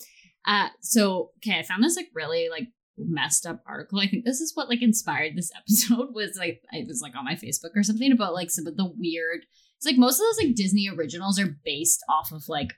[0.46, 4.00] uh, so okay, I found this like really like messed up article.
[4.00, 7.24] I think this is what like inspired this episode was like it was like on
[7.24, 9.40] my Facebook or something about like some of the weird.
[9.76, 12.74] It's like most of those like Disney originals are based off of like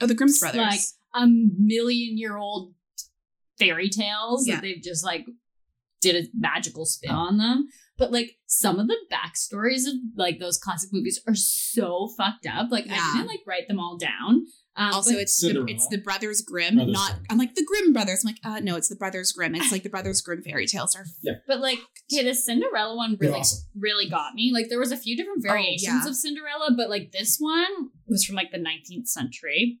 [0.00, 0.80] Oh, the Grimm brothers Like,
[1.14, 2.74] a million year old
[3.58, 4.56] fairy tales Yeah.
[4.56, 5.24] that they've just like
[6.00, 7.68] did a magical spin on them.
[7.96, 12.72] But like some of the backstories of like those classic movies are so fucked up.
[12.72, 12.96] Like Yeah.
[12.98, 14.46] I didn't like write them all down.
[14.74, 17.10] Um, also, but- it's the, it's the Brothers Grimm, Brothers not.
[17.12, 17.26] Grimm.
[17.30, 18.24] I'm like the Grimm brothers.
[18.24, 19.54] I'm like, uh, no, it's the Brothers Grimm.
[19.54, 21.04] It's like the Brothers Grimm fairy tales are.
[21.46, 21.78] But like,
[22.10, 23.66] okay, the Cinderella one really, awesome.
[23.78, 24.50] really got me.
[24.52, 26.08] Like, there was a few different variations Oh, yeah.
[26.10, 29.78] of Cinderella, but like this one was from like the 19th century,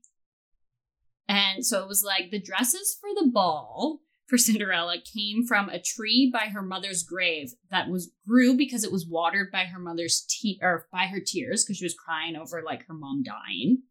[1.28, 5.80] and so it was like the dresses for the ball for Cinderella came from a
[5.80, 10.24] tree by her mother's grave that was grew because it was watered by her mother's
[10.28, 13.82] te- or by her tears because she was crying over like her mom dying.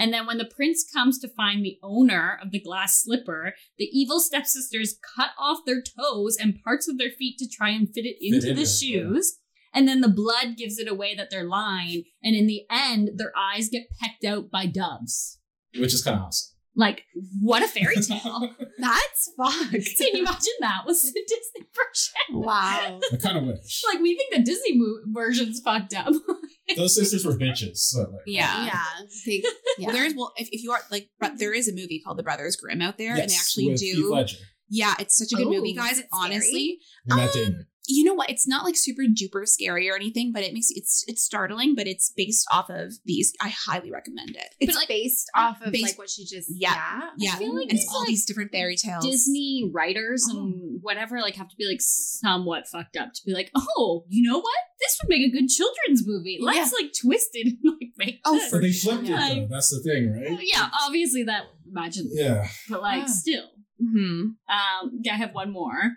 [0.00, 3.84] And then when the prince comes to find the owner of the glass slipper, the
[3.84, 8.06] evil stepsisters cut off their toes and parts of their feet to try and fit
[8.06, 9.36] it into in the it, shoes.
[9.74, 12.04] And then the blood gives it away that they're lying.
[12.22, 15.38] And in the end, their eyes get pecked out by doves.
[15.78, 16.56] which is kind of awesome.
[16.80, 17.04] Like,
[17.40, 18.54] what a fairy tale.
[18.78, 19.70] That's fucked.
[19.98, 22.42] Can you imagine that was the Disney version?
[22.42, 23.00] Wow.
[23.12, 26.12] I kind of wish Like, we think the Disney mo- version's fucked up.
[26.76, 27.76] those sisters were bitches.
[27.76, 28.64] So like, Yeah.
[28.64, 28.82] Yeah.
[29.26, 29.42] They,
[29.78, 29.88] yeah.
[29.88, 32.22] Well, there's well, if, if you are like, but there is a movie called The
[32.22, 34.10] Brothers Grimm out there, and they actually with do.
[34.12, 34.36] Ledger
[34.70, 35.98] Yeah, it's such a good Oh, movie, guys.
[35.98, 36.24] it scary?
[36.34, 37.66] Honestly, and Matt Um, Damon.
[37.90, 38.30] You know what?
[38.30, 41.74] It's not like super duper scary or anything, but it makes it's it's startling.
[41.74, 43.32] But it's based off of these.
[43.40, 44.54] I highly recommend it.
[44.60, 47.00] it's like- based off of based- like what she just Yeah.
[47.18, 49.04] Yeah, feel like and it's all like, these different fairy tales.
[49.04, 53.50] Disney writers and whatever like have to be like somewhat fucked up to be like,
[53.56, 54.54] oh, you know what?
[54.80, 56.38] This would make a good children's movie.
[56.40, 58.50] Let's like twist it and like make Oh, this.
[58.50, 59.28] But they flipped Yeah.
[59.30, 59.54] it though.
[59.54, 60.38] That's the thing, right?
[60.42, 62.46] yeah, obviously that imagine, Yeah.
[62.68, 63.06] but like Ah.
[63.06, 63.44] still.
[63.78, 65.92] hmm Um, I have one more.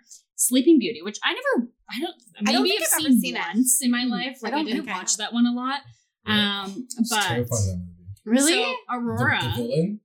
[0.46, 3.20] Sleeping Beauty, which I never, I don't, maybe I don't think I've I've seen, ever
[3.20, 3.42] seen it.
[3.54, 4.38] once in my Mm, life.
[4.42, 5.80] Like I, don't didn't think I watch that one a lot.
[6.26, 6.62] Yeah.
[6.64, 7.90] Um, It's but terrified that movie.
[8.24, 8.52] Really?
[8.64, 10.00] so Aurora, The, the villain?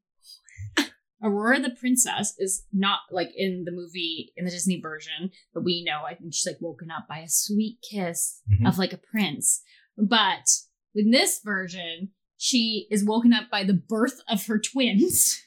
[1.24, 5.84] Aurora the princess is not like in the movie in the Disney version that we
[5.84, 6.04] know.
[6.06, 8.68] I think she's like woken up by a sweet kiss Mhm.
[8.68, 9.62] of like a prince.
[9.98, 10.48] But
[10.96, 15.42] in this version, she is woken up by the birth of her twins.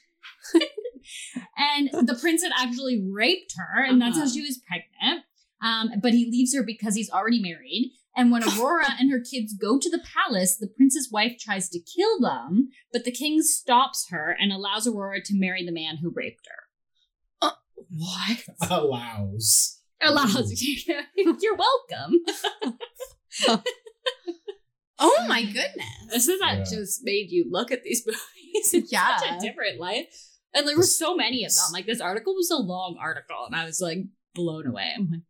[1.57, 4.33] and the prince had actually raped her, and that's how Uh-huh.
[4.33, 5.25] she was pregnant.
[5.61, 7.93] Um, but he leaves her because he's already married.
[8.15, 11.79] And when Aurora and her kids go to the palace, the prince's wife tries to
[11.79, 16.11] kill them, but the king stops her and allows Aurora to marry the man who
[16.13, 17.51] raped her.
[17.89, 18.43] what?
[18.71, 19.79] Allows.
[20.01, 20.61] Allows
[21.15, 22.19] You're welcome.
[24.99, 25.85] Oh my goodness.
[26.11, 26.77] This is that Yeah.
[26.77, 29.17] just made you look at these movies in Yeah.
[29.17, 30.07] such a different light.
[30.53, 31.71] And there were so many of them.
[31.71, 33.99] Like this article was a long article, and I was like
[34.35, 34.91] blown away.
[34.95, 35.21] I'm like,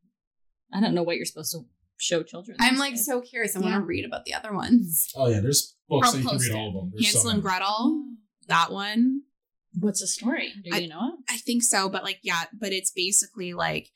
[0.73, 1.65] I don't know what you're supposed to
[1.97, 2.57] show children.
[2.59, 3.05] I'm like days.
[3.05, 3.55] so curious.
[3.55, 5.09] I want to read about the other ones.
[5.15, 6.91] Oh yeah, there's books that you can read all of them.
[6.93, 7.41] There's Hansel so and.
[7.41, 8.03] Gretel,
[8.47, 9.21] that one.
[9.79, 10.53] What's the story?
[10.63, 11.31] Do I- you know it?
[11.33, 13.89] I think so, but like yeah, but it's basically like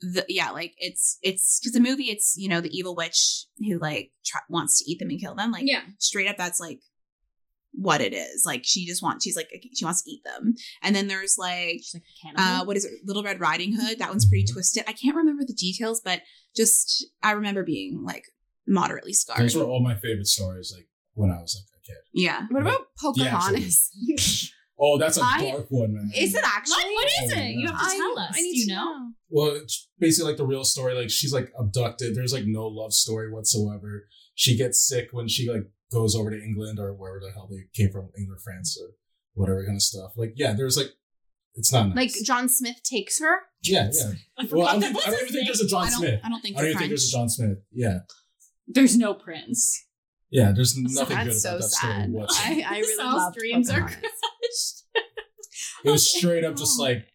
[0.00, 3.78] the yeah, like it's it's because the movie it's you know the evil witch who
[3.78, 5.52] like try, wants to eat them and kill them.
[5.52, 5.82] Like yeah.
[5.98, 6.80] straight up, that's like
[7.72, 8.44] what it is.
[8.44, 11.80] Like she just wants she's like she wants to eat them, and then there's like
[11.82, 13.98] She's like a uh what is it Little Red Riding Hood?
[13.98, 14.52] That one's pretty Mhm.
[14.54, 14.84] twisted.
[14.86, 16.22] I can't remember the details, but
[16.56, 18.24] just I remember being like
[18.66, 19.40] moderately scarred.
[19.40, 22.02] Those were all my favorite stories, like when I was like a kid.
[22.12, 22.46] yeah.
[22.50, 23.40] What about Yeah,
[24.82, 26.10] Oh, that's a I- dark one, man.
[26.16, 26.84] Is it actually?
[26.84, 27.50] what, what is it?
[27.50, 28.34] You have to I- tell us.
[28.34, 29.10] I need Do you to know?
[29.28, 30.94] Well, it's basically like the real story.
[30.94, 32.14] Like she's like abducted.
[32.14, 34.08] There's like no love story whatsoever.
[34.34, 37.64] She gets sick when she like goes over to England or wherever the hell they
[37.74, 38.90] came from, England, France, or
[39.34, 40.12] whatever kind of stuff.
[40.16, 40.90] Like yeah, there's like
[41.54, 42.16] it's not nice.
[42.16, 43.40] Like John Smith takes her.
[43.62, 44.12] yeah, yeah.
[44.38, 46.20] I Well, I don't, think, I don't even think there's a John I Smith.
[46.22, 47.58] I don't think I don't they're even think there's a John Smith.
[47.72, 47.98] Yeah,
[48.68, 49.84] There's no prince.
[50.30, 50.52] yeah.
[50.54, 52.12] There's nothing good That's so about that story sad.
[52.12, 52.60] whatsoever.
[52.60, 54.84] I, I really love dreams are crushed.
[55.84, 57.06] It was straight up just like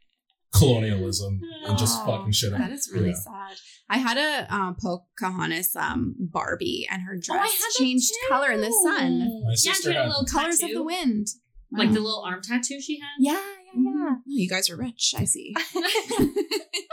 [0.54, 2.60] colonialism and just Oh, fucking shit up.
[2.60, 3.16] That is really Yeah.
[3.16, 3.58] sad.
[3.89, 8.30] I had a um, Pocahontas um, Barbie, and her Oh, dress had that changed too.
[8.34, 9.19] color in the sun.
[9.43, 10.71] My yeah, she had a had little Colors tattoo.
[10.74, 11.28] of the wind.
[11.71, 13.10] Like the little arm tattoo she had.
[13.19, 13.34] Yeah,
[13.76, 15.13] yeah, Oh, you guys are rich.
[15.17, 15.54] I see.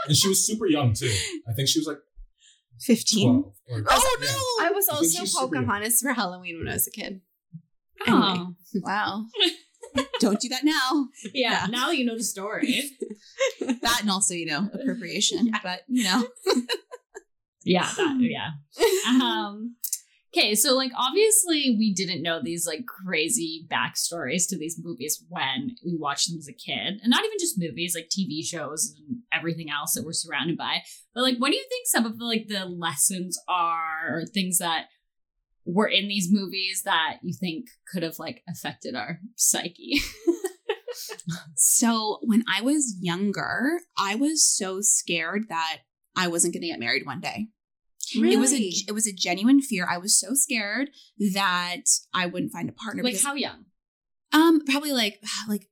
[0.05, 1.13] And she was super young too.
[1.47, 1.99] I think she was like
[2.81, 3.45] Fifteen.
[3.69, 4.27] Or, Oh Yeah.
[4.59, 4.67] no!
[4.67, 5.55] I was I also she's super.
[5.55, 7.21] Pocahontas for Halloween when I was a kid.
[8.07, 9.25] Oh, Wow.
[10.19, 11.07] Don't do that now.
[11.33, 11.51] yeah.
[11.51, 11.65] Yeah.
[11.69, 12.83] Now you know the story.
[13.61, 15.51] That and also, you know, appropriation.
[15.63, 16.25] But you know,
[17.63, 18.51] yeah, that, yeah.
[19.07, 19.75] Um,
[20.35, 25.75] okay, so like obviously we didn't know these like crazy backstories to these movies when
[25.85, 29.19] we watched them as a kid, and not even just movies, like TV shows and
[29.31, 30.79] everything else that we're surrounded by.
[31.13, 34.57] But like, what do you think some of the like the lessons are, or things
[34.57, 34.85] that
[35.65, 40.01] were in these movies that you think could have like affected our psyche?
[41.55, 45.79] so when I was younger, I was so scared that
[46.15, 47.47] I wasn't going to get married one day.
[48.15, 49.87] It was a it was a genuine fear.
[49.89, 50.89] I was so scared
[51.33, 53.01] that I wouldn't find a partner.
[53.03, 53.65] like because- how young?
[54.31, 55.67] Um, probably like like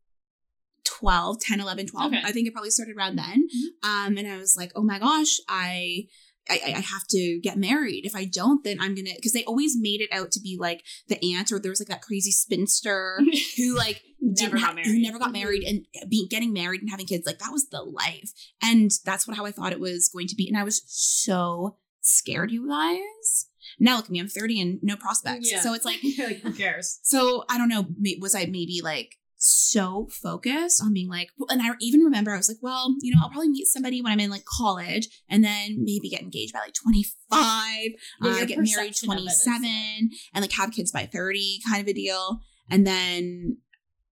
[0.85, 2.13] 12, 10, 11, 12.
[2.13, 2.21] Okay.
[2.23, 3.47] I think it probably started around then.
[3.83, 6.07] Um, and I was like, oh my gosh, I
[6.51, 8.05] I, I have to get married.
[8.05, 10.83] If I don't, then I'm gonna because they always made it out to be like
[11.07, 13.19] the aunt or there was like that crazy spinster
[13.57, 14.87] who like Never didn't got ha- married.
[14.87, 15.85] who never got married and
[16.29, 19.51] getting married and having kids like that was the life and that's what how I
[19.51, 23.47] thought it was going to be and I was so scared you guys
[23.79, 25.51] Now look at me, I'm 30 and no prospects.
[25.51, 25.61] Yeah.
[25.61, 26.99] So it's like, like who cares?
[27.03, 27.85] so I don't know,
[28.19, 32.47] was I maybe like so focused on being like, and I even remember I was
[32.47, 35.77] like, well, you know, I'll probably meet somebody when I'm in like college and then
[35.83, 40.09] maybe get engaged by like 25, Yeah, uh, get married perception of it is, 27
[40.35, 42.39] and like have kids by 30 kind of a deal.
[42.69, 43.57] And then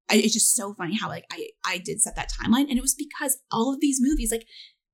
[0.10, 2.82] I, it's just so funny how like I, I did set that timeline and it
[2.82, 4.48] was because all of these movies, like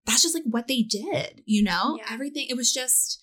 [0.06, 2.14] that's just like what they did, you know, Yeah.
[2.14, 2.48] everything.
[2.50, 3.20] It was just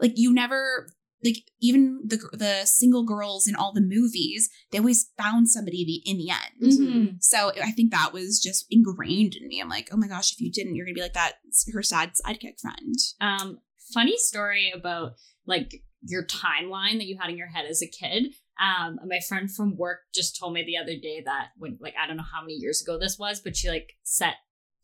[0.00, 0.88] like, you never,
[1.24, 6.10] like even the the single girls in all the movies, they always found somebody the,
[6.10, 6.72] in the end.
[6.72, 7.16] Mhm.
[7.22, 9.60] So I think that was just ingrained in me.
[9.60, 11.34] I'm like, oh my gosh, if you didn't, you're gonna be like that
[11.72, 12.94] her sad sidekick friend.
[13.20, 13.58] Um,
[13.92, 15.12] funny story about
[15.46, 18.34] like your timeline that you had in your head as a kid.
[18.60, 22.06] Um, my friend from work just told me the other day that when like I
[22.06, 24.34] don't know how many years ago this was, but she like set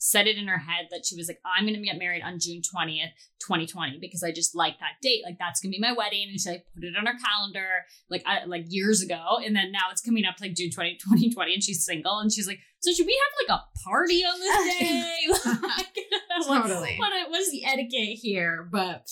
[0.04, 2.60] set it in her head that she was like, I'm gonna get married on June
[2.60, 3.10] twentieth,
[3.46, 5.22] 2020, because I just like that date.
[5.24, 6.26] Like that's gonna be my wedding.
[6.28, 7.68] And she like put it on her calendar
[8.10, 9.38] like I, like years ago.
[9.44, 12.32] And then now it's coming up to, like June 20, 2020, and she's single and
[12.32, 15.18] she's like, So should we have like a party on this day?
[15.68, 15.96] like,
[16.48, 16.96] what- Totally.
[16.98, 18.68] What, what is the etiquette here?
[18.72, 19.08] But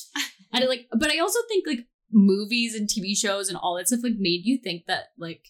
[0.52, 4.00] I like but I also think like movies and TV shows and all that stuff
[4.02, 5.44] like made you think that like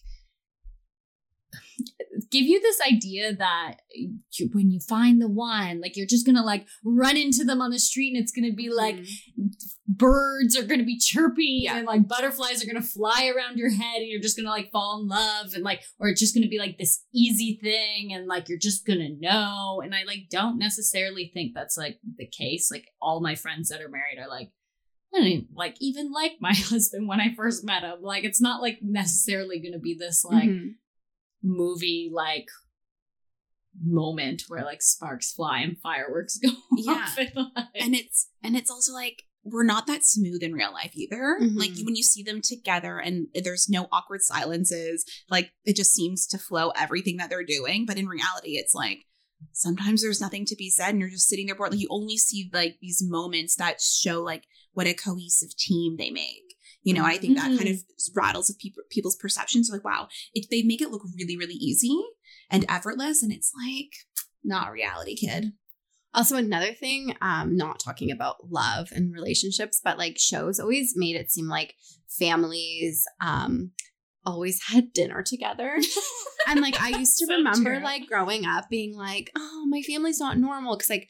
[2.29, 6.43] give you this idea that you, when you find the one like you're just gonna
[6.43, 8.97] like run into them on the street and it's gonna be like
[9.87, 11.77] birds are gonna be chirping Yeah.
[11.77, 15.01] and like butterflies are gonna fly around your head and you're just gonna like fall
[15.01, 18.47] in love and like or it's just gonna be like this easy thing and like
[18.47, 22.85] you're just gonna know and I like don't necessarily think that's like the case like
[23.01, 24.51] all my friends that are married are like
[25.13, 28.61] I even, like even like my husband when I first met him like it's not
[28.61, 30.75] like necessarily gonna be this like Mhm.
[31.43, 32.47] Movie like
[33.81, 36.91] moment where like sparks fly and fireworks go Yeah.
[36.93, 40.71] off and, like, and it's and it's also like we're not that smooth in real
[40.71, 41.39] life either.
[41.41, 41.55] Mhm.
[41.57, 46.27] Like when you see them together and there's no awkward silences, like it just seems
[46.27, 47.85] to flow everything that they're doing.
[47.87, 48.99] But in reality, it's like
[49.53, 51.71] sometimes there's nothing to be said and you're just sitting there bored.
[51.71, 56.11] Like you only see like these moments that show like what a cohesive team they
[56.11, 56.50] make.
[56.83, 57.77] You know, I think that kind of
[58.15, 59.69] rattles of people people's perceptions.
[59.71, 61.95] Like, wow, it, they make it look really, really easy
[62.49, 63.91] and effortless, and it's like
[64.43, 65.53] not reality, kid.
[66.13, 71.15] Also, another thing, um, not talking about love and relationships, but like shows always made
[71.15, 71.75] it seem like
[72.09, 73.71] families um
[74.25, 75.77] always had dinner together.
[76.47, 77.83] and like I used to So remember true.
[77.83, 80.77] like growing up being like, oh, my family's not normal.
[80.77, 81.09] Cause like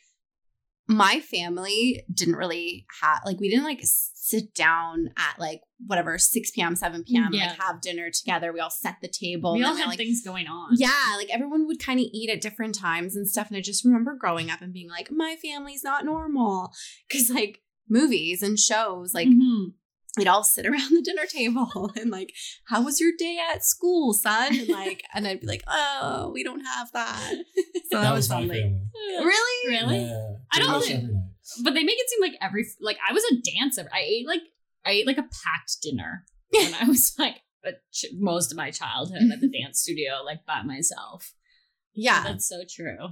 [0.91, 6.51] my family didn't really have like we didn't like sit down at like whatever 6
[6.51, 7.47] p.m 7 p.m Yeah.
[7.47, 10.47] like have dinner together we all set the table we all had like things going
[10.47, 13.47] on yeah, like everyone would kind of eat at different times and stuff.
[13.49, 16.71] And I just remember growing up and being like, my family's not normal.
[17.11, 19.73] Cause like movies and shows, like Mhm.
[20.17, 22.33] We'd all sit around the dinner table and like,
[22.67, 24.55] how was your day at school, son?
[24.59, 27.33] And like, and I'd be like, oh, we don't have that.
[27.91, 28.47] So that, That was was fun.
[28.47, 28.63] Like,
[29.19, 29.69] really?
[29.69, 31.11] really Yeah, I don't pretty much think-
[31.63, 33.87] but they make it seem like every like I was a dancer.
[33.93, 34.41] I ate like
[34.85, 38.71] I ate like a packed dinner when I was like a ch- most of my
[38.71, 41.33] childhood at the dance studio, like by myself.
[41.93, 42.23] Yeah.
[42.23, 43.09] that's so true.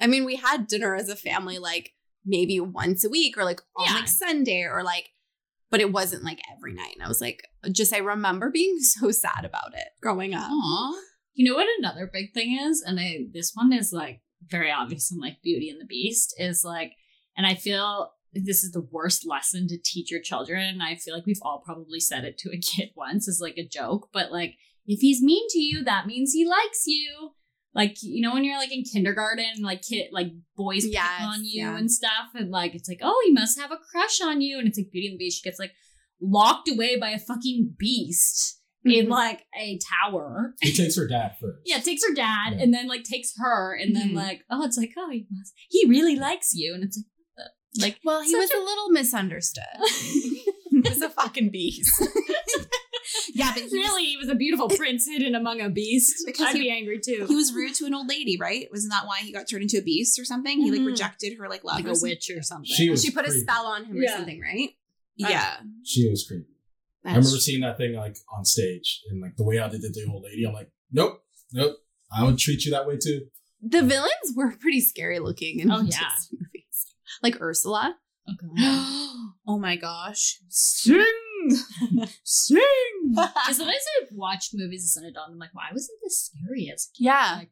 [0.00, 1.92] I mean, we had dinner as a family like
[2.24, 3.94] maybe once a week or like on Yeah.
[3.94, 5.10] like Sunday or like,
[5.70, 6.94] but it wasn't like every night.
[6.94, 10.50] And I was like, just I remember being so sad about it growing up.
[10.50, 10.94] Aw.
[11.34, 15.12] You know what another big thing is, and I this one is like very obvious
[15.12, 16.92] in like Beauty and the Beast is like,
[17.36, 20.64] and I feel this is the worst lesson to teach your children.
[20.66, 23.56] And I feel like we've all probably said it to a kid once as like
[23.58, 27.32] a joke, but like if he's mean to you, that means he likes you.
[27.76, 31.44] Like you know when you're like in kindergarten, like kid like boys Yes, pick on
[31.44, 31.76] you yeah.
[31.76, 34.66] and stuff, and like it's like oh he must have a crush on you, and
[34.66, 35.42] it's like Beauty and the Beast.
[35.42, 35.72] She gets like
[36.20, 39.10] locked away by a fucking beast in Mhm.
[39.10, 40.54] like a tower.
[40.62, 41.58] He takes her dad first.
[41.66, 42.62] Yeah, takes her dad Yeah.
[42.62, 44.14] and then like takes her and then Mhm.
[44.14, 47.04] like oh it's like oh he must he really likes you and it's like
[47.36, 49.64] what like Well, he Such was a little misunderstood.
[50.70, 51.92] he was a fucking beast.
[53.38, 56.22] Yeah, but he was, really he was a beautiful prince hidden among a beast.
[56.26, 57.26] Because I'd he- be angry too.
[57.28, 58.66] he was rude to an old lady, right?
[58.72, 60.60] Wasn't that why he got turned into a beast or something?
[60.60, 60.86] He like Mhm.
[60.86, 62.10] rejected her like love like a something.
[62.10, 62.66] witch or something.
[62.66, 64.70] She was she put a spell on him or something, right?
[65.16, 66.44] Yeah, She was creepy.
[67.04, 69.78] I That's remember seeing that thing like on stage and like the way how they
[69.78, 70.44] did the old lady.
[70.44, 71.20] I'm like, nope,
[71.52, 71.76] nope.
[72.16, 73.26] I would treat you that way too.
[73.62, 76.10] The villains were pretty scary looking in Oh, yeah.
[76.32, 76.86] movies.
[77.22, 77.96] Like Ursula.
[78.58, 80.40] Oh, oh my gosh.
[80.48, 81.02] Sing,
[82.24, 82.58] sing.
[83.14, 86.70] Because sometimes I watched movies as an adult and I'm like, why wasn't this scary
[86.74, 87.04] as a kid?
[87.04, 87.34] Yeah.
[87.38, 87.50] Like,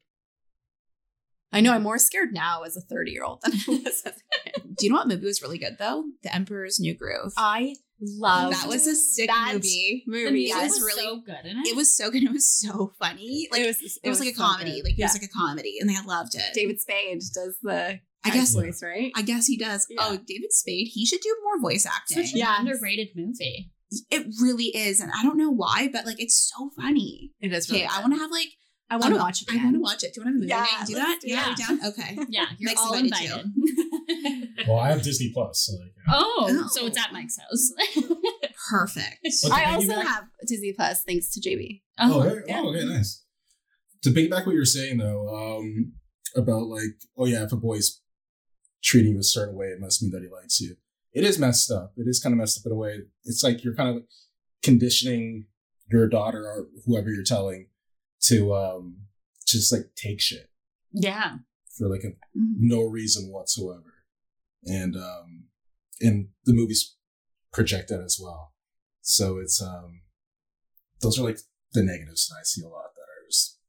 [1.52, 4.06] I know I'm more scared now as a 30 year old than I was as
[4.06, 4.74] a kid.
[4.78, 6.04] Do you know what movie was really good though?
[6.24, 7.32] The Emperor's New Groove.
[7.36, 10.02] I love that was a sick that movie.
[10.06, 11.68] The music Yes, was really- so good in it.
[11.68, 12.24] It was so good.
[12.24, 13.48] It was so funny.
[13.52, 14.72] Like it it was, was, it like a comedy.
[14.80, 14.84] good.
[14.84, 16.42] Like it was like a comedy, and I loved it.
[16.54, 19.12] David Spade does the I guess- voice, right?
[19.14, 19.86] I guess he does.
[19.90, 20.18] Oh, yeah.
[20.18, 20.88] Oh, David Spade.
[20.92, 22.16] He should do more voice acting.
[22.24, 22.58] Such an Yes.
[22.58, 23.70] underrated movie.
[24.10, 27.30] It really is, and I don't know why, but like it's so funny.
[27.40, 27.70] It is.
[27.70, 28.48] Okay, I want to have like
[28.90, 29.48] I want to um, watch it.
[29.52, 30.12] I want to watch it.
[30.14, 31.18] Do you want to movie Yeah, night and do that?
[31.22, 31.58] do yeah, that.
[31.58, 31.86] down?
[31.86, 32.18] Okay.
[32.28, 34.68] Yeah, you're Mike's all invited invited.
[34.68, 36.14] Well, I have Disney Plus, so like, yeah.
[36.14, 36.68] oh, Oh.
[36.70, 37.72] so it's at Mike's house.
[38.70, 39.18] Perfect.
[39.52, 41.82] I also piggyback- have Disney Plus thanks to JB.
[41.98, 42.54] Oh, oh, okay.
[42.54, 43.24] oh, okay, nice.
[44.02, 45.28] To piggyback what you were saying though,
[45.58, 45.92] um,
[46.36, 48.00] about like, oh yeah, if a boy's
[48.82, 50.76] treating you a certain way, it must mean that he likes you.
[51.14, 51.92] It is messed up.
[51.96, 53.00] It is kind of messed up in a way.
[53.24, 54.02] It's like you're kind of
[54.62, 55.46] conditioning
[55.90, 57.68] your daughter or whoever you're telling
[58.22, 58.96] to um
[59.46, 60.50] just like take shit
[60.92, 61.36] yeah.
[61.76, 63.94] for like a, no reason whatsoever.
[64.64, 65.44] And um
[66.00, 66.96] and the movie's
[67.52, 68.52] project that as well.
[69.02, 70.00] So it's um
[71.00, 71.38] those are like
[71.72, 72.93] the negatives that I see a lot that are just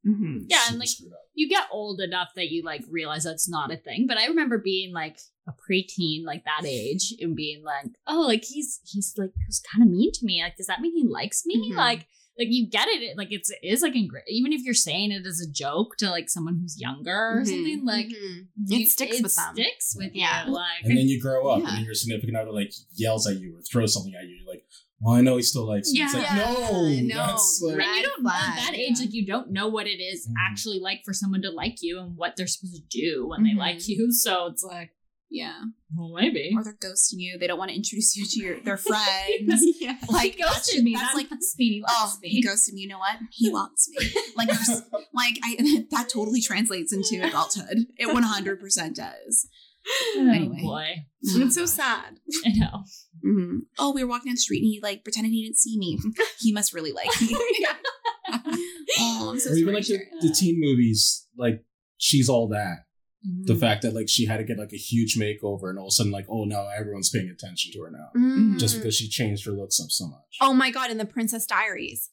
[0.06, 0.38] Mm-hmm.
[0.48, 0.88] Yeah, super and, like.
[1.34, 4.06] You get old enough that you like realize that's not a thing.
[4.06, 8.44] But I remember being like a preteen, like that age, and being like, oh, like
[8.44, 10.42] he's he's like he's kind of mean to me.
[10.42, 11.72] Like, does that mean he likes me?
[11.72, 11.76] Mhm.
[11.76, 12.06] Like,
[12.38, 13.02] like you get it.
[13.02, 15.96] it- Like it's it is like ingra- even if you're saying it as a joke
[15.98, 17.46] to like someone who's younger or Mhm.
[17.48, 18.46] something, like Mhm.
[18.66, 19.54] you- it sticks it with them.
[19.54, 20.46] Sticks with Yeah.
[20.46, 20.52] you.
[20.52, 21.68] Like And then you grow up Yeah.
[21.68, 24.36] and then your significant other like yells at you or throws something at you.
[24.36, 24.64] You're like,
[25.00, 26.00] well, I know he still likes me.
[26.00, 26.36] It's like, Yeah.
[26.36, 27.16] no, no.
[27.26, 28.84] that's like, And you don't flag, at that yeah.
[28.90, 30.32] age, like you don't know what it is Mhm.
[30.50, 33.50] actually like for someone to like you and what they're supposed to do when they
[33.50, 33.58] Mhm.
[33.58, 34.10] like you.
[34.12, 34.90] So it's like,
[35.28, 35.60] Yeah.
[35.94, 36.52] well, maybe.
[36.56, 37.36] Or they're ghosting you.
[37.38, 39.64] They don't want to introduce you to your their friends.
[39.80, 39.98] yeah.
[40.08, 40.92] Like he that ghosted shit- me.
[40.94, 42.42] That's That's like like Speedy oh, loves he me.
[42.42, 42.80] ghosted me.
[42.82, 43.16] You know what?
[43.32, 44.08] He wants me.
[44.36, 44.48] Like
[45.12, 47.86] like I that totally translates into adulthood.
[47.98, 49.48] It 100 percent does.
[50.16, 50.58] Oh, Anyway.
[50.62, 50.86] boy,
[51.22, 52.18] It's so sad.
[52.44, 52.84] I know.
[53.24, 53.58] Mm-hmm.
[53.78, 55.98] Oh, we were walking down the street and he like pretended he didn't see me.
[56.40, 57.36] He must really like me.
[58.98, 59.98] oh, I'm so or even sorry.
[60.00, 61.64] like the, the teen movies, like
[61.98, 62.78] she's all that.
[63.22, 63.60] The Mm-hmm.
[63.60, 65.92] fact that like she had to get like a huge makeover and all of a
[65.92, 68.10] sudden like, oh no, everyone's paying attention to her now.
[68.16, 68.56] Mhm.
[68.58, 70.36] Just because she changed her looks up so much.
[70.40, 70.90] Oh my god!
[70.92, 72.10] In the Princess Diaries,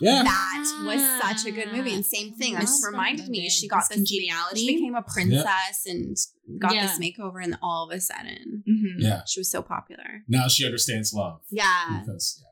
[0.00, 0.22] Yeah.
[0.22, 1.92] that was such a good movie.
[1.94, 2.54] And same thing.
[2.54, 3.48] That just reminded me.
[3.50, 4.60] She got Miss this Congeniality.
[4.66, 6.16] She became a princess and
[6.58, 6.86] got Yeah.
[6.86, 8.94] this makeover, and all of a sudden, Mhm.
[8.98, 9.22] Yeah.
[9.26, 10.24] she was so popular.
[10.28, 11.42] Now she understands love.
[11.50, 12.00] Yeah.
[12.00, 12.46] Because yeah.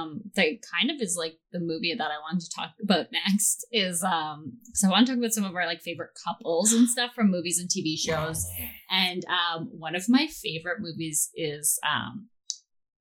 [0.00, 3.64] um that kind of is like the movie that I wanted to talk about next
[3.72, 6.86] is um so I want to talk about some of our like favorite couples and
[6.88, 8.44] stuff from movies and TV shows.
[8.90, 12.28] And um one of my favorite movies is um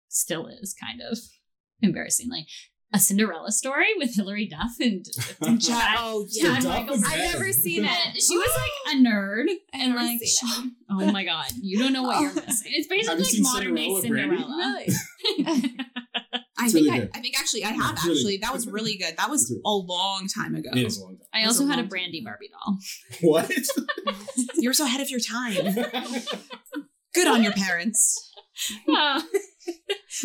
[0.08, 1.17] still is kind of
[1.82, 2.45] embarrassingly
[2.93, 5.06] a Cinderella story with Hilary Duff and,
[5.41, 5.95] and Chad.
[5.97, 6.56] Oh yeah.
[6.56, 7.04] Chad Duff Michaels.
[7.04, 8.21] and I've never seen it.
[8.21, 12.19] she was like a nerd and like she- oh my god you don't know what
[12.21, 14.91] you're missing it's Have basically like seen modern day Cinderella, Brandy?
[14.91, 15.71] Cinderella
[16.58, 17.10] I It's think really I.
[17.15, 19.15] I think actually I have It's really actually that was really good.
[19.17, 20.69] That was a long time ago.
[20.73, 21.27] It is a long time.
[21.34, 22.25] I That also a had a Brandy time.
[22.25, 22.77] Barbie doll
[23.21, 23.51] What?
[24.58, 25.56] You're so ahead of your time.
[27.15, 28.32] Good on your parents.
[28.88, 29.21] Uh,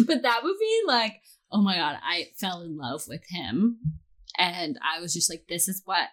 [0.07, 1.15] but that would be like,
[1.51, 3.79] oh my god, I fell in love with him,
[4.39, 6.09] and I was just like, this is what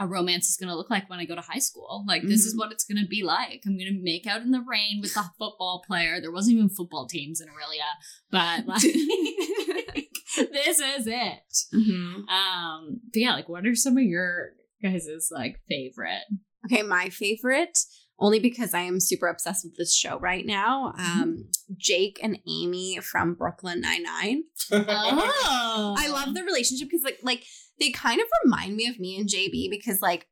[0.00, 2.04] a romance is going to look like when I go to high school.
[2.06, 3.62] Like, this is what it's going to be like.
[3.64, 6.20] I'm going to make out in the rain with the football player.
[6.20, 7.94] There wasn't even football teams in Orillia,
[8.30, 8.82] but like,
[10.52, 11.56] this is it.
[11.72, 12.28] Mhm.
[12.28, 14.50] Um, but yeah, like, what are some of your
[14.82, 16.24] guys' like favorite?
[16.66, 17.78] Okay, my favorite,
[18.18, 20.94] only because I am super obsessed with this show right now.
[20.98, 24.44] Um, Jake and Amy from Brooklyn Nine Nine.
[24.70, 27.44] Oh, I love the relationship because like like
[27.80, 30.26] they kind of remind me of me and JB because like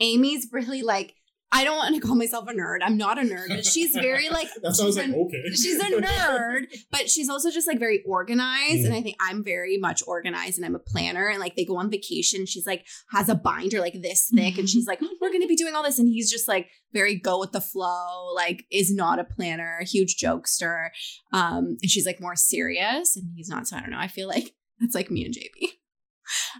[0.00, 1.14] Amy's really like
[1.50, 2.78] I don't want to call myself a nerd.
[2.82, 5.42] I'm not a nerd, but she's very like That sounds like a- okay.
[5.50, 8.82] she's a nerd, but she's also just like very organized.
[8.82, 8.86] Mm.
[8.86, 11.28] And I think I'm very much organized and I'm a planner.
[11.28, 12.44] And like they go on vacation.
[12.44, 14.58] She's like has a binder like this thick.
[14.58, 15.98] And she's like, we're going to be doing all this.
[15.98, 20.16] And he's just like very go with the flow, like is not a planner, huge
[20.22, 20.88] jokester.
[21.32, 23.66] Um, and she's like more serious and he's not.
[23.66, 23.98] So I don't know.
[23.98, 25.70] I feel like that's like me and JB.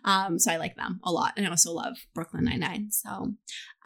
[0.04, 1.35] Um, so I like them a lot.
[1.37, 2.90] And I also love Brooklyn Nine-Nine.
[2.90, 3.35] So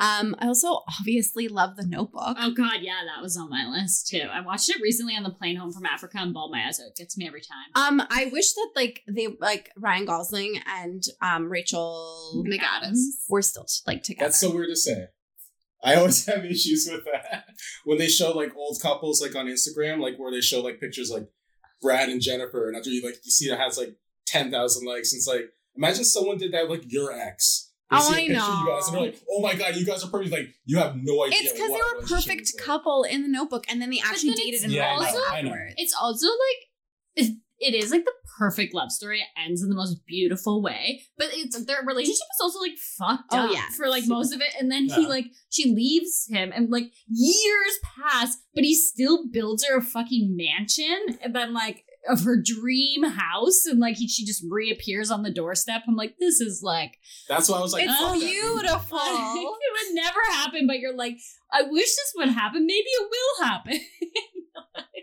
[0.03, 2.37] um, I also obviously love the notebook.
[2.41, 4.27] Oh god, yeah, that was on my list too.
[4.33, 6.89] I watched it recently on the plane home from Africa and bawled my eyes out.
[6.89, 8.01] It gets me every time.
[8.01, 12.97] Um, I wish that like they like Ryan Gosling and um Rachel McAdams.
[13.29, 14.27] were still like together.
[14.27, 15.07] That's so weird to say.
[15.85, 17.45] I always have issues with that
[17.85, 21.11] when they show like old couples like on Instagram, like where they show like pictures
[21.11, 21.29] like
[21.81, 25.13] Brad and Jennifer, and after you like you see it has like ten thousand likes,
[25.13, 27.71] and it's like imagine someone did that like your ex.
[27.91, 28.35] They Oh, see know.
[28.63, 30.97] You guys, and they're like, "Oh my god, you guys are perfect!" Like you have
[30.97, 31.41] no idea.
[31.43, 32.65] It's because they our were a perfect is like.
[32.65, 35.43] couple in the notebook and then they actually then dated it's in Yeah, also- I
[35.43, 35.51] know.
[35.51, 35.75] afterwards.
[35.77, 36.59] It's also like
[37.17, 39.21] it, it is like the perfect love story.
[39.21, 43.29] It ends in the most beautiful way, but it's their relationship is also like fucked
[43.33, 43.69] Oh, up yeah.
[43.77, 44.55] for like most of it.
[44.59, 49.67] And then he like she leaves him, and like years pass, but he still builds
[49.67, 54.25] her a fucking mansion, and then like of her dream house, and like he, she
[54.25, 55.83] just reappears on the doorstep.
[55.87, 56.99] I'm like, this is like
[57.29, 58.99] That's why I was like, It's "Fuck beautiful.
[59.03, 61.19] it would never happen, but you're like,
[61.53, 62.67] I wish this would happen.
[62.67, 63.81] Maybe it will happen.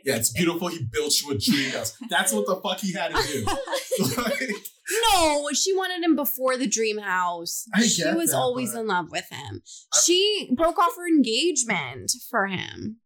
[0.06, 0.70] Yeah, it's beautiful.
[0.70, 1.96] He built you a dream house.
[2.10, 3.46] That's what the fuck he had to do.
[4.18, 4.50] Like,
[5.12, 7.66] No, she wanted him before the dream house.
[7.74, 9.62] I she was that, always in love with him.
[9.94, 12.98] I- She broke off her engagement for him.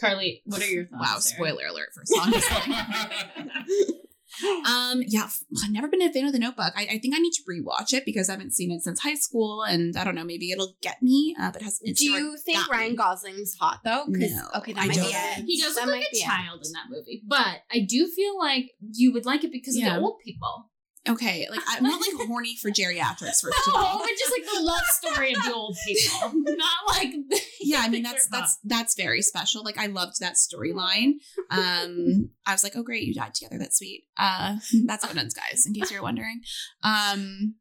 [0.00, 1.00] Carly, what are your thoughts?
[1.00, 1.36] Wow, Sarah?
[1.50, 2.32] spoiler alert for song.
[4.66, 5.28] um, yeah,
[5.62, 6.72] I've never been a fan of the Notebook.
[6.76, 9.14] I, I think I need to rewatch it because I haven't seen it since high
[9.14, 11.36] school, and I don't know, maybe it'll get me.
[11.40, 12.96] Uh, but it has Do you think Ryan me.
[12.96, 14.04] Gosling's hot though?
[14.08, 15.06] No, okay, that I might don't.
[15.06, 15.44] be it.
[15.46, 16.24] He does That look like a be it.
[16.26, 19.84] child in that movie, but I do feel like you would like it because of
[19.84, 20.70] the old people.
[21.06, 23.98] Okay, like I'm not like horny for geriatrics first of all.
[23.98, 27.12] but just like the love story of the old people, not like
[27.60, 29.62] Yeah, I mean that's that's that's very special.
[29.62, 31.14] Like I loved that storyline.
[31.50, 33.58] Um, I was like, oh great, you died together.
[33.58, 34.04] That's sweet.
[34.16, 36.40] Uh, that's evidence, guys, in case you're wondering.
[36.82, 37.56] Um,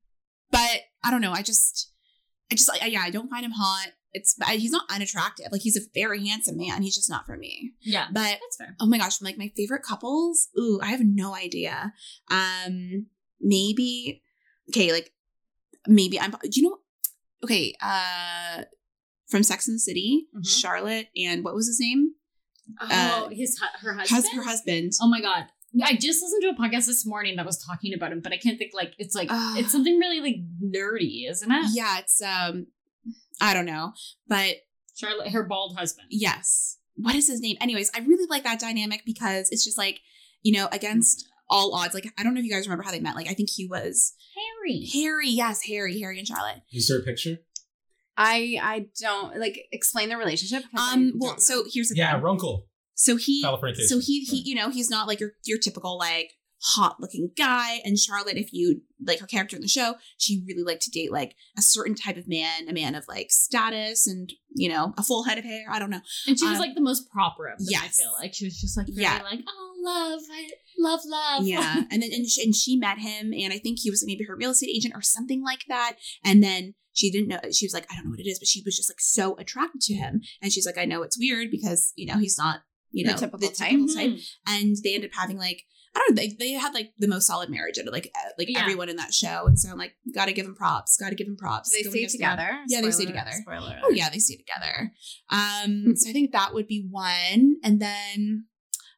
[0.52, 1.32] but I don't know.
[1.34, 1.91] I just,
[2.52, 3.88] I just, like, yeah, I don't find him hot.
[4.14, 5.48] It's he's not unattractive.
[5.52, 6.82] Like he's a very handsome man.
[6.84, 7.72] He's just not for me.
[7.82, 8.76] yeah, But that's fair.
[8.80, 10.48] oh my gosh, I'm like my favorite couples.
[10.58, 11.91] Ooh, I have no idea.
[12.30, 13.08] Um,
[13.44, 14.22] maybe
[14.70, 15.12] okay, like
[15.88, 16.32] maybe I'm.
[16.32, 16.78] Do you know?
[17.44, 18.64] Okay, uh,
[19.28, 20.48] from Sex and the City, Mhm.
[20.48, 22.14] Charlotte and what was his name?
[22.80, 24.36] Oh, uh, his her Hus- husband.
[24.38, 24.91] her husband.
[25.02, 25.48] Oh my god.
[25.84, 28.38] I just listened to a podcast this morning that was talking about him, but I
[28.38, 29.58] can't think like it's like Ah.
[29.58, 31.66] it's something really like nerdy, isn't it?
[31.74, 32.68] Yeah, it's um,
[33.41, 33.94] I don't know,
[34.28, 34.58] but
[34.96, 36.08] Charlotte, her bald husband.
[36.12, 37.58] yes, what is his name?
[37.60, 40.02] Anyways, I really like that dynamic because it's just like
[40.44, 41.94] you know against all odds.
[41.94, 43.16] Like I don't know if you guys remember how they met.
[43.16, 44.88] Like I think he was Harry.
[44.94, 45.30] Harry.
[45.30, 46.62] Yes, Harry, Harry and Charlotte.
[46.72, 47.38] Is there a picture?
[48.18, 50.64] I I don't like explain the relationship.
[50.78, 52.22] Um, don't well, so here's the Yeah, thing.
[52.24, 52.68] Runkle.
[52.96, 53.41] So he,
[53.88, 57.80] so he, he, you know, he's not like your your typical like hot looking guy.
[57.84, 61.12] And Charlotte, if you like her character in the show, she really liked to date
[61.12, 65.04] like a certain type of man, a man of like status and you know a
[65.04, 65.66] full head of hair.
[65.72, 66.02] I don't know.
[66.28, 67.98] And she was Um, like the most proper of them, I yes.
[68.00, 68.36] feel like.
[68.36, 69.22] She was just like very Yeah.
[69.24, 71.43] like, oh love, I love love.
[71.45, 74.26] Yeah, and then and she, and she met him, and I think he was maybe
[74.26, 75.95] her real estate agent or something like that.
[76.24, 77.39] And then she didn't know.
[77.51, 79.36] She was like, I don't know what it is, but she was just like so
[79.38, 80.21] attracted to him.
[80.41, 82.61] And she's like, I know it's weird because you know he's not
[82.91, 83.55] you The know typical type.
[83.57, 83.80] type.
[83.80, 84.21] Mhm.
[84.47, 85.63] and they ended up having like
[85.95, 88.30] I don't know they, they had like the most solid marriage out of like uh,
[88.38, 88.61] like Yeah.
[88.61, 91.36] everyone in that show and so I'm like gotta give them props gotta give them
[91.38, 92.36] props they Go stay against that.
[92.36, 92.59] together.
[92.67, 93.32] Yeah, they stay together.
[93.41, 93.80] Spoiler.
[93.84, 94.91] oh yeah they stay together
[95.32, 98.45] um so I think that would be one and then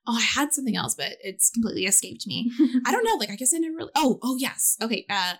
[0.07, 2.51] oh I had something else but it's completely escaped me.
[2.85, 4.77] I don't know like I guess I never really oh oh yes.
[4.81, 5.33] Okay uh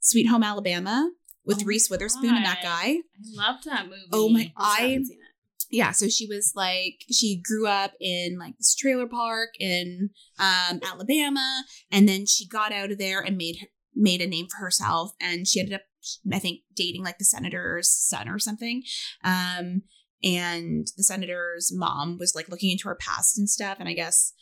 [0.00, 1.10] Sweet Home Alabama
[1.44, 2.98] with Oh Reese Witherspoon and that guy.
[2.98, 3.00] I
[3.34, 4.02] loved that movie.
[4.12, 5.66] Oh my- I- haven't seen it.
[5.70, 10.80] yeah so she was like she grew up in like this trailer park in um
[10.84, 13.56] alabama and then she got out of there and made
[13.94, 15.82] made a name for herself and she ended up
[16.32, 18.82] i think dating like the senator's son or something.
[19.24, 19.82] Um
[20.22, 24.32] and the senator's mom was like looking into her past and stuff and i guess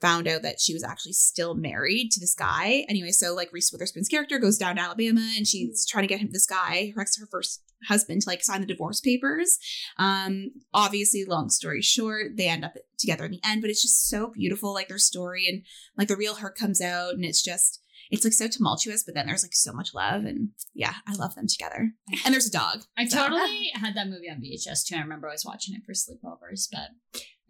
[0.00, 2.86] found out that she was actually still married to this guy.
[2.88, 6.20] Anyway so like reese witherspoon's character goes down to alabama and she's trying to get
[6.20, 9.58] him this guy her ex her first husband to like sign the divorce papers.
[9.96, 14.08] Um, obviously, long story short, they end up together in the end, but it's just
[14.08, 15.62] so beautiful, like their story and
[15.96, 17.79] like the real her comes out, and it's just
[18.10, 21.34] it's like so tumultuous, but then there's like so much love, and yeah, I love
[21.34, 21.90] them together.
[22.24, 22.82] And there's a dog.
[22.98, 24.96] I So- totally had that movie on VHS too.
[24.96, 26.90] I remember I was watching it for sleepovers, but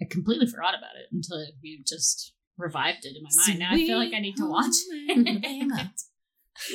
[0.01, 3.59] I completely forgot about it until you just revived it in my mind.
[3.59, 5.91] Now I feel like I need to watch it.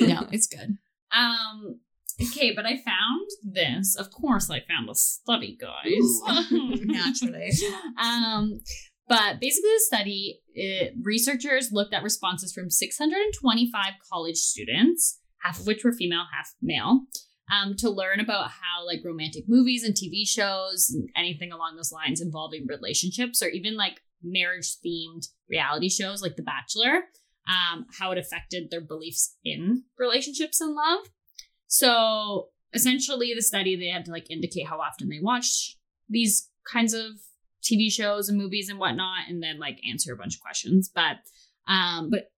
[0.00, 0.78] no, it's good.
[1.16, 1.80] Um.
[2.20, 3.94] Okay, but I found this.
[3.94, 6.40] Of course, I found a study, guys.
[6.80, 7.50] Naturally.
[8.02, 8.60] um,
[9.08, 15.66] but basically, the study, it, researchers looked at responses from 625 college students, half of
[15.66, 17.02] which were female, half male,
[17.50, 21.92] um, to learn about how like romantic movies and TV shows and anything along those
[21.92, 27.04] lines involving relationships or even like marriage themed reality shows like The Bachelor,
[27.48, 31.06] um, how it affected their beliefs in relationships and love.
[31.68, 35.76] So essentially, the study they had to like indicate how often they watched
[36.08, 37.12] these kinds of
[37.66, 40.90] TV shows and movies and whatnot, and then like answer a bunch of questions.
[40.94, 41.16] But
[41.66, 42.30] um, but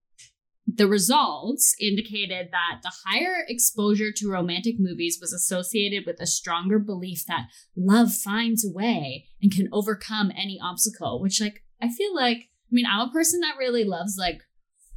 [0.66, 6.79] the results indicated that the higher exposure to romantic movies was associated with a stronger
[6.79, 12.14] belief that love finds a way and can overcome any obstacle, which, like, I feel
[12.14, 14.43] like, I mean, I'm a person that really loves, like,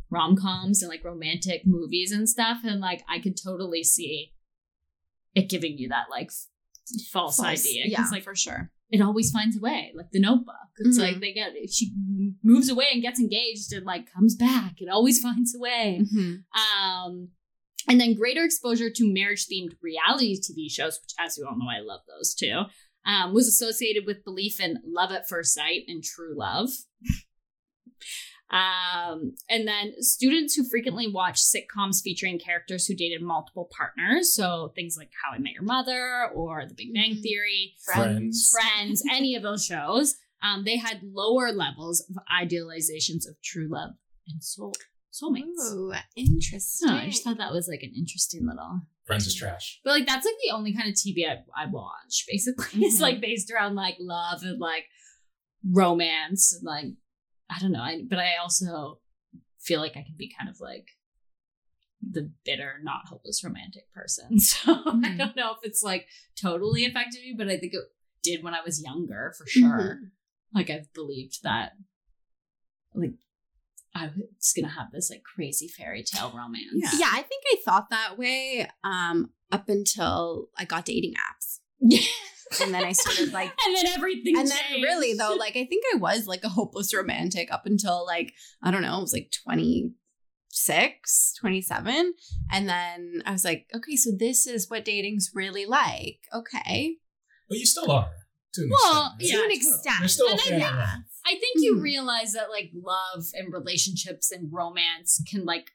[0.10, 2.60] rom coms and, like, romantic movies and stuff.
[2.66, 4.34] And, like, I could totally see
[5.34, 7.86] it giving you that, like, f- false, idea.
[7.86, 8.72] Yeah, like, for sure.
[8.92, 11.02] It always finds a way like the notebook it's Mhm.
[11.02, 11.92] like they get she
[12.44, 16.44] moves away and gets engaged and like comes back it always finds a way Mhm.
[16.54, 17.30] um
[17.88, 21.70] and then greater exposure to marriage themed reality tv shows which as you all know
[21.70, 22.64] i love those too
[23.04, 26.70] um, was associated with belief in love at first sight and true love
[28.52, 34.72] um, and then students who frequently watch sitcoms featuring characters who dated multiple partners so
[34.76, 37.22] things like how i met your mother or the big bang Mhm.
[37.24, 38.52] theory Friends.
[38.52, 43.92] Friends, any of those shows, um, they had lower levels of idealizations of true love
[44.28, 44.74] and soul
[45.14, 45.74] soulmates.
[45.74, 46.88] Ooh, interesting.
[46.90, 48.82] Huh, I just thought that was like an interesting little.
[49.06, 49.80] Friends is trash.
[49.84, 52.26] But like that's like the only kind of TV I, I watch.
[52.30, 53.02] Basically, it's Mhm.
[53.02, 54.86] like based around like love and like
[55.70, 56.86] romance and like
[57.54, 57.82] I don't know.
[57.82, 59.00] I but I also
[59.60, 60.88] feel like I can be kind of like
[62.02, 64.40] the bitter, not hopeless romantic person.
[64.40, 65.18] So I Mhm.
[65.18, 67.82] don't know if it's like totally affected me, but I think it
[68.24, 70.00] did when I was younger for sure.
[70.02, 70.12] Mhm.
[70.54, 71.74] Like I've believed that
[72.94, 73.14] like
[73.94, 76.72] I was gonna have this like crazy fairy tale romance.
[76.74, 76.90] Yeah.
[76.98, 81.60] Yeah, I think I thought that way um, up until I got dating apps.
[82.62, 85.84] And then I started like and then everything and then really though, like I think
[85.94, 88.34] I was like a hopeless romantic up until like,
[88.64, 92.14] I don't know, it was like 26, 27.
[92.52, 96.20] And then I was like, okay, so this is what dating's really like.
[96.34, 96.98] Okay.
[97.48, 98.10] But you still are.
[98.56, 100.00] To Well, extent, yeah, to an extent.
[100.00, 100.64] You're still a And I think-
[101.24, 101.82] I think you Mhm.
[101.84, 105.68] realize that like love and relationships and romance can like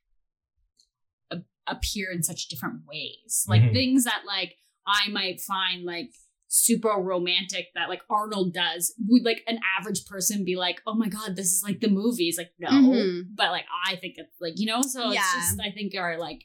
[1.68, 3.44] appear in such different ways.
[3.48, 3.72] Like Mhm.
[3.72, 4.56] things that like
[4.86, 6.12] I might find like
[6.48, 11.08] super romantic that like Arnold does would like an average person be like, "Oh my
[11.08, 12.68] god, this is like the movies." Like no.
[12.70, 13.22] Mhm.
[13.34, 15.20] But like I think it's like, you know, so Yeah.
[15.20, 16.44] it's just I think our like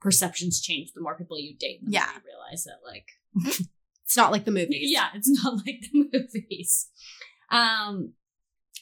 [0.00, 2.12] perceptions change the more people you date and the more Yeah.
[2.14, 3.06] you realize that like
[4.04, 4.90] It's not like the movies.
[4.90, 6.88] yeah, it's not like the movies.
[7.50, 8.12] Um,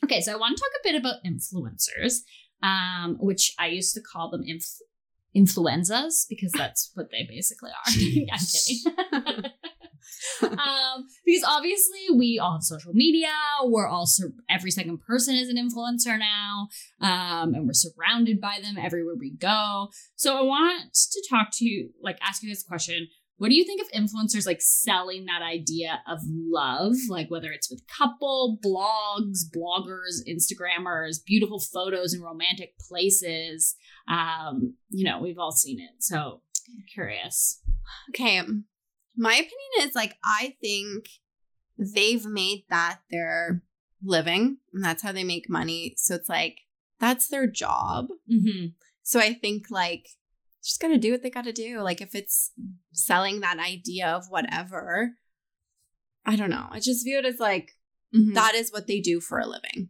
[0.05, 2.21] okay, so I want to talk a bit about influencers,
[2.63, 4.81] um, which I used to call them inf-
[5.35, 7.93] influenzas because that's what they basically are.
[8.33, 9.51] I'm kidding.
[10.43, 13.33] um, because obviously we all have social media.
[13.63, 16.69] We're also every second person is an influencer now,
[17.01, 19.89] um, and we're surrounded by them everywhere we go.
[20.17, 23.65] So I want to talk to you, like, ask you this question: What do you
[23.65, 29.41] think of influencers like selling that idea of love, like whether it's with couple, blogs,
[29.55, 33.77] bloggers, Instagrammers, beautiful photos in romantic places?
[34.09, 36.03] Um, you know, we've all seen it.
[36.03, 36.43] So
[36.93, 37.61] curious.
[38.11, 38.43] Okay.
[39.17, 41.09] My opinion is like I think
[41.79, 43.63] they've made that their
[44.03, 45.95] living and that's how they make money.
[45.97, 46.59] So it's like
[47.01, 48.07] that's their job.
[48.31, 48.67] Mm-hmm.
[49.03, 50.09] So I think like
[50.63, 51.81] just gotta do what they gotta do.
[51.81, 52.53] Like if it's
[52.93, 55.11] selling that idea of whatever,
[56.25, 56.67] I don't know.
[56.71, 57.73] I just view it as like
[58.15, 58.35] Mhm.
[58.35, 59.89] that is what they do for a living.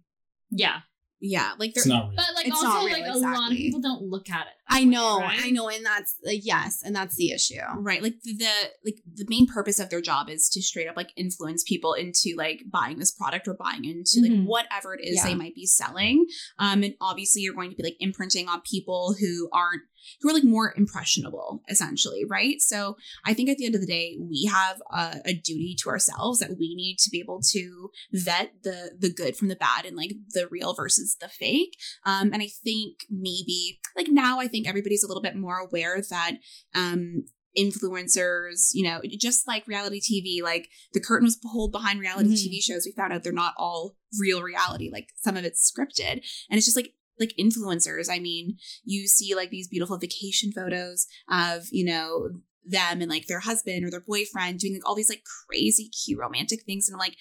[0.50, 0.80] Yeah.
[1.26, 2.16] Yeah, like It's they're not real.
[2.16, 4.52] But like It's also not real, like a lot of people don't look at it.
[4.68, 5.38] that I way, know, right?
[5.42, 7.60] I know, and that's uh, yes, and that's the issue.
[7.76, 8.50] right like the, the
[8.84, 12.34] like the main purpose of their job is to straight up like influence people into
[12.36, 14.22] like buying this product or buying into Mhm.
[14.30, 15.24] like whatever it is Yeah.
[15.28, 16.26] they might be selling
[16.58, 19.82] um and obviously you're going to be like imprinting on people who aren't
[20.20, 23.86] who are like more impressionable essentially right so i think at the end of the
[23.86, 27.90] day we have a, a duty to ourselves that we need to be able to
[28.12, 32.32] vet the the good from the bad and like the real versus the fake um
[32.32, 36.32] and i think maybe like now i think everybody's a little bit more aware that
[36.74, 37.24] um
[37.56, 42.48] influencers, you know, just like reality TV, like the curtain was pulled behind reality Mhm.
[42.48, 42.84] TV shows.
[42.84, 44.90] We found out they're not all real reality.
[44.92, 46.14] Like some of it's scripted.
[46.50, 48.08] And it's just like like influencers.
[48.10, 52.30] I mean, you see like these beautiful vacation photos of, you know,
[52.64, 56.18] them and like their husband or their boyfriend doing like all these like crazy cute
[56.18, 56.88] romantic things.
[56.88, 57.16] And I'm like,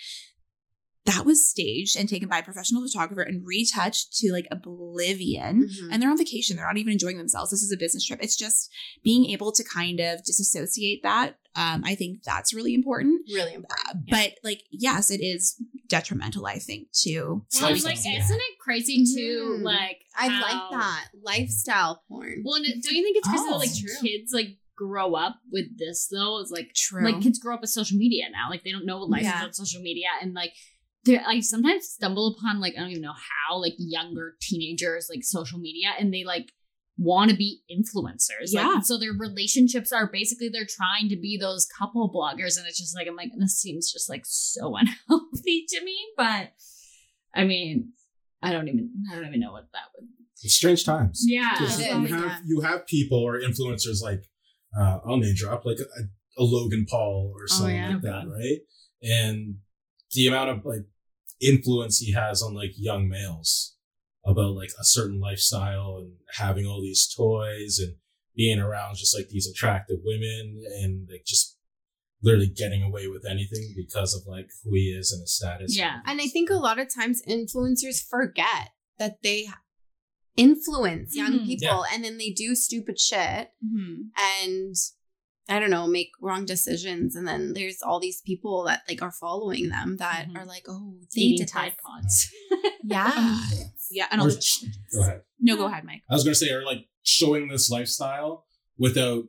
[1.05, 5.89] that was staged and taken by a professional photographer and retouched to like oblivion Mhm.
[5.91, 6.55] and they're on vacation.
[6.55, 7.51] They're not even enjoying themselves.
[7.51, 8.19] This is a business trip.
[8.23, 8.69] It's just
[9.03, 11.37] being able to kind of disassociate that.
[11.55, 13.21] Um, I think that's really important.
[13.33, 13.89] really important.
[13.89, 15.61] Uh, But like, yes, it is
[15.97, 16.45] detrimental.
[16.45, 19.57] I think to It's Well, like like, something- isn't it crazy too?
[19.59, 19.63] Mhm.
[19.63, 22.41] Like, I how- like that lifestyle porn.
[22.43, 23.95] Well, and don't you think it's crazy Oh, that like true.
[24.01, 26.39] kids like grow up with this though?
[26.39, 27.03] It's like true.
[27.03, 28.49] like kids grow up with social media now.
[28.49, 29.37] Like they don't know what life Yeah.
[29.39, 30.53] is on social media, and like
[31.05, 35.23] they I sometimes stumble upon like I don't even know how like younger teenagers like
[35.23, 36.51] social media, and they like
[36.97, 38.53] want to be influencers.
[38.53, 38.79] Like, Yeah.
[38.81, 42.57] so their relationships are basically they're trying to be those couple bloggers.
[42.57, 45.97] And it's just like, I'm like, this seems just like so unhealthy to me.
[46.15, 46.53] But
[47.33, 47.93] I mean,
[48.41, 50.07] I don't even, I don't even know what that would.
[50.43, 51.23] It's strange times.
[51.25, 51.57] Yeah.
[51.59, 52.39] You is, have yeah.
[52.45, 54.23] you have people or influencers like
[54.77, 57.87] uh, I'll name drop like a, a Logan Paul or something yeah.
[57.89, 58.27] like Oh, that, God.
[58.31, 58.57] right?
[59.01, 59.55] And
[60.11, 60.81] the amount of like
[61.41, 63.72] influence he has on like young males
[64.25, 67.95] about like a certain lifestyle and having all these toys and
[68.35, 71.57] being around just like these attractive women and like just
[72.21, 75.77] literally getting away with anything because of like who he is and his status.
[75.77, 75.99] Yeah.
[76.05, 79.47] And I think a lot of times influencers forget that they
[80.35, 81.45] influence young Mhm.
[81.45, 84.09] people and then they do stupid shit Mhm.
[84.17, 84.75] and
[85.49, 87.17] I don't know, make wrong decisions.
[87.17, 90.37] And then there's all these people that like are following them that Mhm.
[90.37, 91.81] are like, oh, they Eating did Tide this.
[91.85, 92.29] Pods.
[92.85, 93.45] Yeah.
[93.91, 95.21] Yeah, and Or- also, go ahead.
[95.39, 96.01] no, go ahead, Mike.
[96.09, 98.45] I was gonna say, or like showing this lifestyle
[98.77, 99.25] without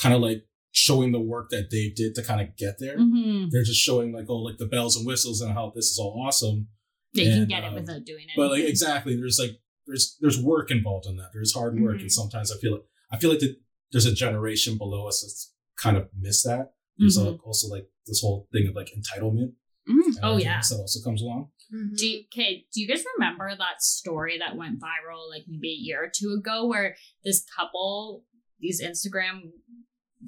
[0.00, 2.96] kind of like showing the work that they did to kind of get there.
[2.96, 3.48] mm-hmm.
[3.50, 6.22] They're just showing like, oh, like the bells and whistles and how this is all
[6.26, 6.68] awesome.
[7.12, 8.36] They you can And, get it um, without doing it.
[8.36, 11.30] But like exactly, there's like there's there's work involved in that.
[11.32, 12.02] There's hard work, Mhm.
[12.02, 13.56] and sometimes I feel like I feel like that
[13.90, 16.74] there's a generation below us that's kind of missed that.
[16.98, 17.32] There's Mhm.
[17.32, 19.54] like, also like this whole thing of like entitlement.
[19.88, 20.04] Mm.
[20.06, 20.60] and Oh, everything yeah.
[20.70, 21.50] that also comes along.
[21.72, 21.96] Mhm.
[21.96, 25.74] Do you, okay, do you guys remember that story that went viral like maybe a
[25.82, 28.24] year or two ago where this couple,
[28.58, 29.52] these Instagram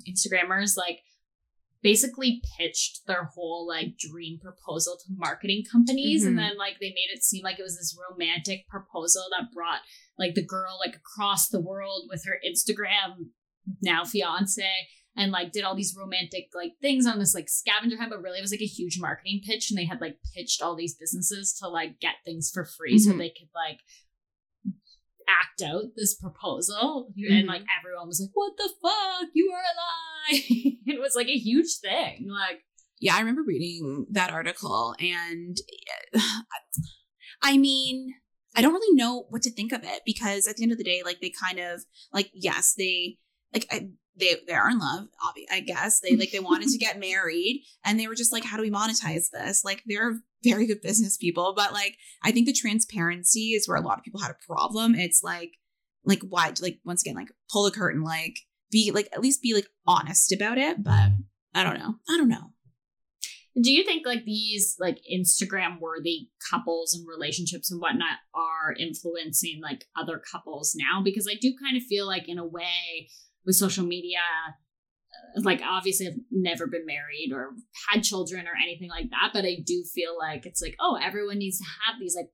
[0.08, 1.00] Instagrammers, like
[1.82, 6.48] basically pitched their whole like dream proposal to marketing companies and Mhm.
[6.48, 9.80] then like they made it seem like it was this romantic proposal that brought
[10.16, 13.30] like the girl like across the world with her Instagram
[13.82, 14.64] now fiance
[15.16, 18.38] and like did all these romantic like things on this like scavenger hunt, but really
[18.38, 21.52] it was like a huge marketing pitch, and they had like pitched all these businesses
[21.60, 23.18] to like get things for free so Mhm.
[23.18, 23.80] they could like
[25.28, 29.28] act out this proposal, and like everyone was like, "What the fuck?
[29.34, 29.76] You are a
[30.34, 30.42] lie!"
[30.86, 32.28] it was like a huge thing.
[32.28, 32.62] Like,
[33.00, 35.56] Yeah, I remember reading that article, and
[37.42, 38.14] I mean,
[38.54, 40.84] I don't really know what to think of it because at the end of the
[40.84, 41.82] day, like they kind of
[42.12, 43.18] like yes, they
[43.54, 45.08] like I, they they are in love.
[45.50, 48.56] I guess they like they wanted to get married, and they were just like, how
[48.56, 49.64] do we monetize this?
[49.64, 53.82] Like they're very good business people, but like I think the transparency is where a
[53.82, 54.94] lot of people had a problem.
[54.94, 55.52] It's like
[56.04, 58.40] like why like once again like pull the curtain like
[58.70, 61.10] be like at least be like honest about it but
[61.54, 62.52] i don't know i don't know
[63.60, 69.60] do you think like these like Instagram worthy couples and relationships and whatnot are influencing
[69.62, 71.02] like other couples now?
[71.02, 73.10] Because I do kind of feel like in a way
[73.44, 74.18] with social media,
[75.36, 77.50] uh, like obviously I've never been married or
[77.90, 81.38] had children or anything like that, but I do feel like it's like oh everyone
[81.38, 82.30] needs to have these like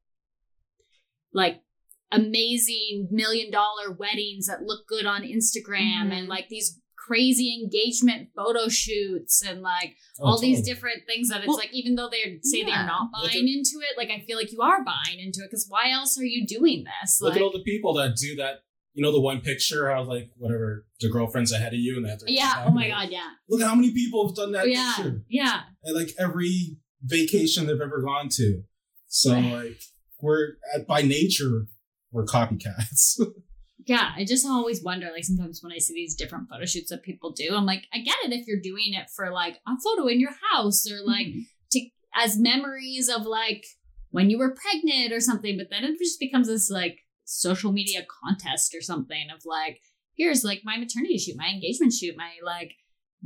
[1.32, 1.62] like
[2.10, 6.12] amazing million dollar weddings that look good on Instagram Mhm.
[6.18, 11.38] and like these crazy engagement photo shoots and like all Oh, these different things that
[11.38, 12.64] it's Well, like even though they say yeah.
[12.66, 15.64] they're not buying into it like i feel like you are buying into it because
[15.70, 18.56] why else are you doing this Look like at all the people that do that.
[18.98, 22.18] You know, the one picture of like whatever the girlfriend's ahead of you, and have
[22.26, 25.22] yeah oh my god yeah Look how many people have done that yeah picture.
[25.28, 28.62] yeah At like every vacation they've ever gone to.
[29.06, 29.80] So like
[30.20, 31.66] we're at by nature
[32.10, 33.20] we're copycats.
[33.86, 37.02] yeah i just always wonder like sometimes when i see these different photo shoots that
[37.02, 40.08] people do i'm like i get it if you're doing it for like a photo
[40.08, 41.40] in your house or like Mm-hmm.
[41.72, 41.80] to
[42.16, 43.64] as memories of like
[44.10, 46.98] when you were pregnant or something but then it just becomes this like
[47.30, 49.80] social media contest or something of like
[50.16, 52.72] here's like my maternity shoot my engagement shoot my like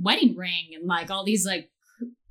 [0.00, 1.70] wedding ring and like all these like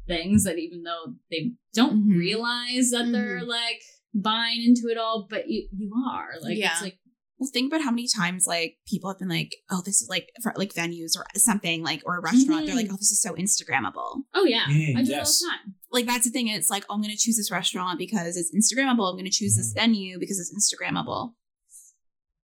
[0.07, 2.17] things that even though they don't Mhm.
[2.17, 3.81] realize that they're like
[4.13, 6.73] buying into it all but you you are like Yeah.
[6.73, 6.97] it's like
[7.37, 10.29] Well, think about how many times like people have been like, "Oh, this is like
[10.43, 13.33] for, like venues or something like or a restaurant." They're like, "Oh, this is so
[13.33, 15.41] Instagrammable." oh yeah Mm, i do yes.
[15.41, 16.49] it all the time Like that's the thing.
[16.49, 19.09] It's like, oh, "I'm going to choose this restaurant because it's Instagrammable.
[19.09, 21.33] I'm going to choose this venue because it's Instagrammable."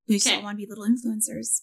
[0.07, 0.35] We just Okay.
[0.35, 1.61] don't want to be little influencers.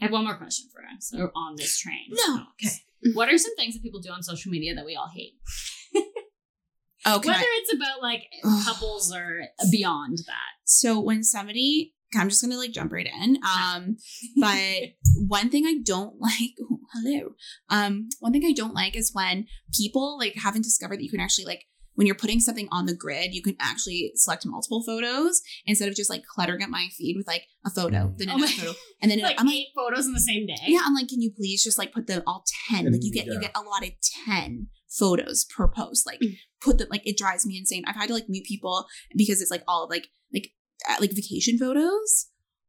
[0.00, 2.42] i have one more question for us or on this train No.
[2.54, 2.74] Okay.
[3.14, 5.34] what are some things that people do on social media that we all hate
[7.08, 8.24] Oh, can whether I- it's about like
[8.64, 13.38] couples or beyond that So when somebody, I'm just gonna like jump right in.
[13.44, 13.96] Um,
[14.36, 14.82] but
[15.28, 16.54] one thing I don't like,
[16.92, 17.34] hello.
[17.70, 21.20] Um, one thing I don't like is when people like haven't discovered that you can
[21.20, 21.66] actually like
[21.96, 25.94] when you're putting something on the grid, you can actually select multiple photos instead of
[25.96, 28.72] just like cluttering up my feed with like a photo, then Oh another my- photo,
[29.02, 31.20] and then like I'm like, eight photos in the same day yeah, I'm like, can
[31.20, 32.90] you please just like put them all ten?
[32.92, 33.40] Like you get you Yeah.
[33.48, 33.94] get allotted
[34.24, 36.06] ten photos per post.
[36.06, 36.36] Like Mm.
[36.60, 37.82] put them like it drives me insane.
[37.86, 38.86] I've had to like mute people
[39.16, 40.50] because it's like all like like
[40.88, 42.28] uh, like vacation photos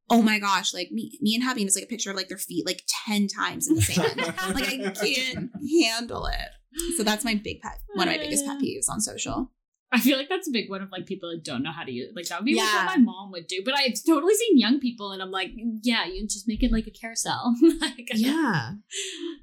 [0.09, 2.37] oh my gosh, like me, me and Happy is like a picture of like their
[2.37, 4.15] feet like 10 times in the sand.
[4.17, 5.49] like I can't
[5.83, 6.47] handle it.
[6.95, 9.51] So that's my big pet, one of my biggest pet peeves on social.
[9.91, 11.91] I feel like that's a big one of like people that don't know how to
[11.91, 12.11] use.
[12.15, 13.61] Like that would be like what my mom would do.
[13.63, 15.51] But I've totally seen young people, and I'm like,
[15.81, 17.55] yeah, you just make it like a carousel.
[17.81, 18.71] like, Yeah.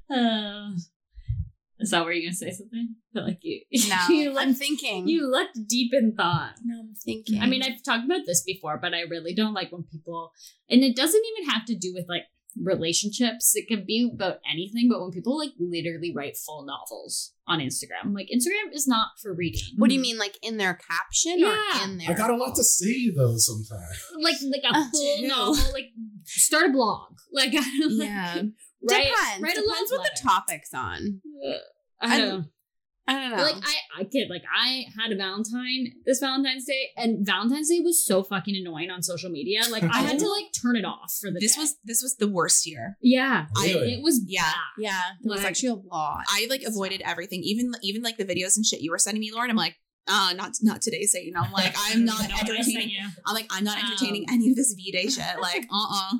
[0.09, 0.71] Uh,
[1.79, 2.95] is that where you're gonna say something?
[3.13, 3.61] Feel like you.
[3.89, 5.07] No, you I'm thinking.
[5.07, 6.55] you looked deep in thought.
[6.63, 7.41] no, I'm thinking.
[7.41, 10.31] I mean, I've talked about this before, but I really don't like when people,
[10.69, 12.23] and it doesn't even have to do with like
[12.61, 13.51] relationships.
[13.55, 18.13] It can be about anything, but when people like literally write full novels on Instagram,
[18.13, 19.61] like Instagram is not for reading.
[19.77, 21.55] what do you mean, like in their caption Yeah.
[21.79, 22.11] or in their?
[22.11, 24.03] I got a lot to say though sometimes.
[24.19, 25.27] Like like a Uh, full too.
[25.27, 25.91] novel, like
[26.25, 27.17] start a blog.
[27.31, 28.35] Like like, Yeah.
[28.35, 28.43] write,
[29.07, 29.41] Depends.
[29.41, 31.21] write Depends love what the topic's on.
[31.43, 31.59] letter.
[32.01, 32.45] I I don't don't know.
[33.07, 33.43] I don't know.
[33.43, 37.79] Like I, I kid, like I had a Valentine this Valentine's Day, and Valentine's Day
[37.81, 39.61] was so fucking annoying on social media.
[39.69, 41.61] Like I had to like turn it off for the This day.
[41.61, 42.97] was this was the worst year.
[43.01, 44.41] yeah, I- it was Yeah.
[44.43, 44.53] bad.
[44.79, 46.23] yeah, there was Like- actually a lot.
[46.29, 49.31] I like avoided everything, even even like the videos and shit you were sending me,
[49.31, 49.51] Lauren.
[49.51, 49.75] I'm like,
[50.07, 51.33] uh, not not today, Satan.
[51.37, 52.89] I'm like, I'm not I know what I sent entertaining.
[52.89, 53.05] you.
[53.25, 55.23] I'm like, I'm not entertaining Um, any of this V Day shit.
[55.39, 56.13] Like, uh, uh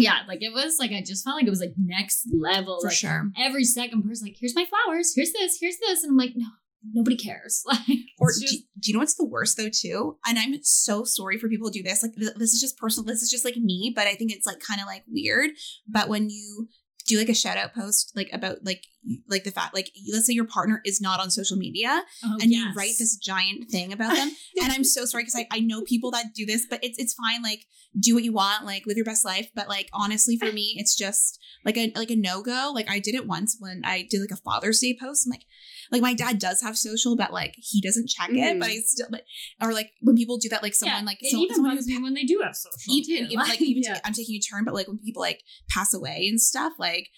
[0.00, 2.78] Yeah, like it was like I just felt like it was like next level.
[2.80, 3.30] for like, sure.
[3.38, 6.46] Every second person like, here's my flowers, here's this, here's this, and I'm like, no,
[6.92, 7.62] nobody cares.
[7.70, 10.18] Like, Or it's do, do you know what's the worst though too?
[10.26, 12.02] And I'm so sorry for people who do this.
[12.02, 13.06] Like th- this is just personal.
[13.06, 15.50] This is just like me, but I think it's like kind of like weird.
[15.88, 16.68] But when you
[17.06, 18.84] do like a shout out post like about like
[19.28, 22.50] like the fact like let's say your partner is not on social media oh, and
[22.50, 22.66] yes.
[22.66, 24.30] you write this giant thing about them
[24.62, 27.14] and i'm so sorry because I, I know people that do this but it's it's
[27.14, 27.66] fine like
[27.98, 30.96] do what you want like live your best life but like honestly for me it's
[30.96, 34.30] just like a like a no-go like i did it once when i did like
[34.30, 35.44] a father's day post i'm like
[35.90, 38.72] like my dad does have social but like he doesn't check it but mm.
[38.72, 39.22] i still but
[39.60, 42.14] or like when people do that like someone yeah, like so, even someone who's when
[42.14, 42.94] they do have social.
[42.94, 44.00] even, even like even yeah.
[44.04, 47.08] I'm taking a turn, but like when people like pass away and stuff, like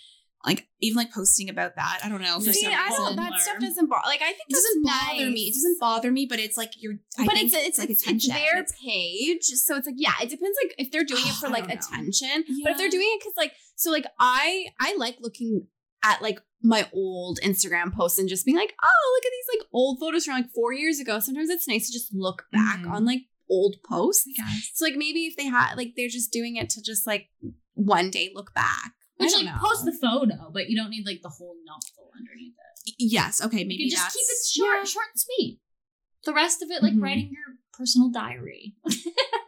[0.45, 2.01] like even like posting about that.
[2.05, 2.41] I don't know.
[2.41, 3.17] For See, some I don't.
[3.17, 4.03] That stuff doesn't bother.
[4.07, 5.33] Like I think It doesn't bother nice.
[5.35, 5.41] me.
[5.43, 6.95] It doesn't bother me, but it's like you're.
[7.19, 10.15] I but think it's it's like it's, it's their It's- page, so it's like yeah,
[10.23, 10.59] it depends.
[10.63, 11.97] Like if they're doing it for like don't know.
[11.97, 15.67] attention, but if they're doing it because like so like I I like looking
[16.05, 19.69] at like my old Instagram posts and just being like, oh look at these like
[19.73, 21.21] old photos from like four years ago.
[21.21, 22.91] Sometimes it's nice to just look back Mhm.
[22.91, 24.25] on like old posts.
[24.37, 24.71] Yes.
[24.75, 27.29] So like maybe if they had like they're just doing it to just like
[27.75, 28.93] one day look back.
[29.19, 29.57] Which like know.
[29.61, 32.95] post the photo, but you don't need like the whole novel underneath it.
[32.99, 33.41] Yes.
[33.43, 33.59] Okay.
[33.61, 34.85] You Maybe can just keep it short, yeah.
[34.85, 35.61] short and sweet.
[36.25, 37.03] The rest of it, like Mhm.
[37.03, 38.75] writing your personal diary.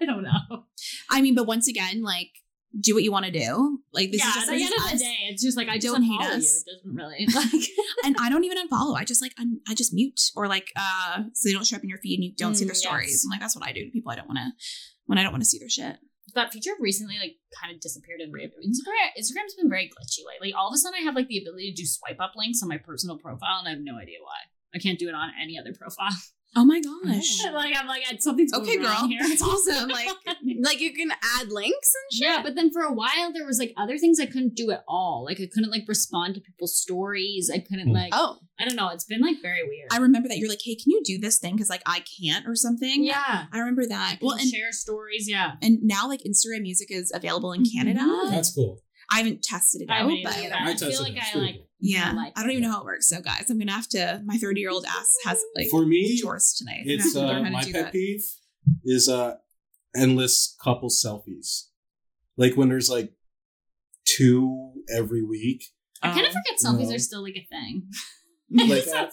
[0.01, 0.65] I don't know.
[1.11, 2.31] I mean, but once again, like
[2.79, 3.79] do what you want to do.
[3.93, 5.79] Like this yeah, is just at the end of the day, it's just like I
[5.79, 6.37] just Don't hate unfollow you.
[6.39, 6.65] us.
[6.67, 7.69] It doesn't really like.
[8.05, 8.97] and I don't even unfollow.
[8.97, 11.83] I just like un- I just mute or like uh so they don't show up
[11.85, 13.11] in your feed and you don't see Mm, their stories.
[13.11, 13.25] yes.
[13.25, 14.51] I'm like that's what I do to people I don't want to
[15.07, 15.97] when I don't want to see their shit.
[16.35, 19.13] That feature recently like kind of disappeared in Instagram.
[19.19, 20.53] Instagram's been very glitchy lately.
[20.53, 22.69] All of a sudden, I have like the ability to do swipe up links on
[22.69, 24.39] my personal profile, and I have no idea why.
[24.75, 26.17] I can't do it on any other profile.
[26.57, 27.45] Oh my gosh.
[27.53, 29.09] like I'm like something's going Okay, girl.
[29.09, 29.21] here.
[29.23, 29.89] That's awesome.
[29.89, 30.09] Like
[30.63, 32.29] like you can add links and shit.
[32.29, 34.85] Yeah, but then for a while there was like other things I couldn't do at
[34.87, 35.25] all.
[35.25, 37.51] Like I couldn't like respond to people's stories.
[37.53, 37.95] I couldn't Hmm.
[37.95, 38.89] like Oh, I don't know.
[38.91, 39.89] It's been like very weird.
[39.93, 41.55] I remember that you're like, hey, can you do this thing?
[41.57, 43.05] Because like I can't or something.
[43.05, 43.47] yeah.
[43.53, 44.19] I remember that.
[44.21, 45.29] Well, Well, and share stories.
[45.29, 45.53] Yeah.
[45.63, 48.01] and now like Instagram Music is available in Canada.
[48.01, 48.31] Mhm.
[48.31, 48.81] That's cool.
[49.13, 50.55] I haven't tested it I out, but either.
[50.55, 51.55] I I feel like I like.
[51.57, 51.67] cool.
[51.87, 53.09] Yeah, like I don't even know how it works.
[53.09, 54.23] So guys, I'm gonna have to.
[54.25, 56.83] My 30 year old ass has like For me, chores tonight.
[56.85, 57.93] It's to uh, learn to my pet that.
[57.93, 58.25] peeve
[58.85, 59.35] is uh
[59.95, 61.65] endless couple selfies.
[62.37, 63.13] Like when there's like
[64.05, 65.65] two every week.
[66.03, 66.97] I kind of Um, forget selfies no.
[66.97, 67.89] are still like a thing.
[68.51, 69.07] Like uh,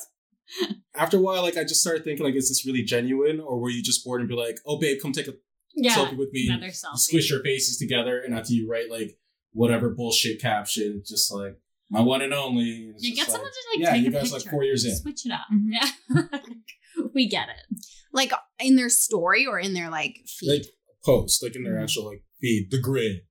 [0.93, 3.69] after a while, like I just started thinking like, is this really genuine, or were
[3.69, 5.33] you just bored and be like, oh babe, come take a
[5.73, 5.95] Yeah.
[5.95, 6.47] selfie with me?
[6.49, 6.97] Another selfie.
[6.97, 9.17] squish your faces together, and after you write like
[9.53, 11.57] whatever bullshit caption, just like
[11.91, 12.91] my one and only.
[12.95, 14.35] it's You get like, someone to like yeah, take you a guys picture.
[14.45, 14.95] like four years in.
[14.95, 15.41] Switch it up.
[15.53, 15.69] Mhm.
[15.69, 16.27] Yeah.
[17.13, 17.77] we get it.
[18.13, 20.49] like in their story or in their like feed.
[20.49, 20.65] like
[21.05, 21.83] post, like in their Mhm.
[21.83, 23.21] actual like feed, the grid.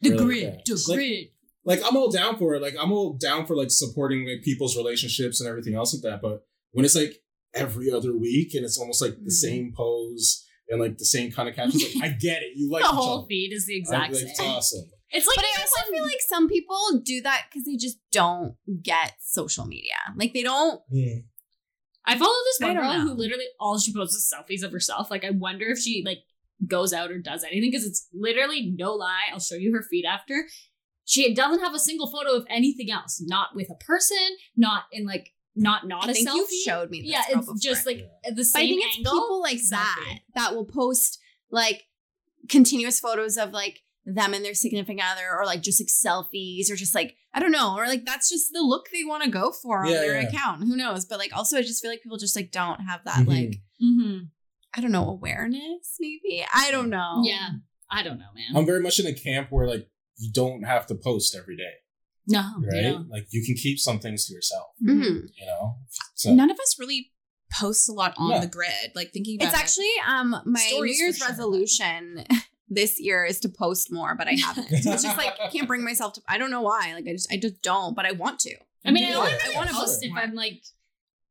[0.00, 0.44] The Or grid.
[0.54, 0.64] that.
[0.66, 1.26] The Like- grid.
[1.64, 2.62] like I'm all down for it.
[2.62, 6.20] Like I'm all down for like supporting like people's relationships and everything else like that.
[6.22, 7.22] But when it's like
[7.54, 9.42] every other week and it's almost like the Mhm.
[9.46, 12.52] same pose and like the same kind of captions, like I get it.
[12.56, 13.26] You like the each whole other.
[13.28, 14.50] feed is the I- exact like, It's same.
[14.50, 14.90] awesome.
[15.10, 17.98] It's like but I also when- feel like some people do that because they just
[18.10, 19.94] don't get social media.
[20.16, 20.80] Like they don't.
[22.08, 25.10] I follow this one don't girl who literally all she posts is selfies of herself.
[25.10, 26.18] Like I wonder if she like
[26.66, 29.24] goes out or does anything because it's literally no lie.
[29.32, 30.46] I'll show you her feed after.
[31.04, 33.20] She doesn't have a single photo of anything else.
[33.24, 34.16] Not with a person.
[34.56, 36.34] Not in like not not I a think selfie.
[36.36, 37.02] you've showed me.
[37.02, 37.54] This yeah, girl it's before.
[37.60, 39.70] just like the But I same think it's people like selfie.
[39.70, 41.18] that that will post
[41.50, 41.84] like
[42.48, 46.76] continuous photos of like them and their significant other or like just like selfies or
[46.76, 49.50] just like I don't know or like that's just the look they want to go
[49.52, 50.28] for on Yeah, their yeah.
[50.28, 50.62] account.
[50.62, 51.04] Who knows?
[51.04, 53.28] But like also I just feel like people just like don't have that Mhm.
[53.28, 54.18] like mm-hmm.
[54.74, 56.44] I don't know awareness maybe.
[56.54, 57.22] I don't know.
[57.24, 57.48] Yeah.
[57.90, 58.56] I don't know, man.
[58.56, 59.88] I'm very much in a camp where like
[60.18, 61.74] you don't have to post every day,
[62.28, 62.42] no,
[62.72, 62.82] right?
[62.84, 62.98] yeah.
[63.10, 65.28] Like you can keep some things to yourself, Mhm.
[65.38, 65.76] you know.
[66.14, 67.12] So None of us really
[67.60, 68.40] post a lot on No.
[68.40, 68.92] the grid.
[68.94, 69.62] Like thinking about It's it.
[69.62, 71.28] actually um my Stories New Year's sure.
[71.28, 72.24] resolution
[72.68, 74.66] this year is to post more, but I haven't.
[74.70, 76.22] it's just like I can't bring myself to.
[76.28, 76.92] I don't know why.
[76.94, 78.54] Like I just I just don't, but I want to.
[78.84, 79.16] I mean, I Yeah.
[79.18, 80.18] only I really wanna post post if more.
[80.20, 80.62] I'm like,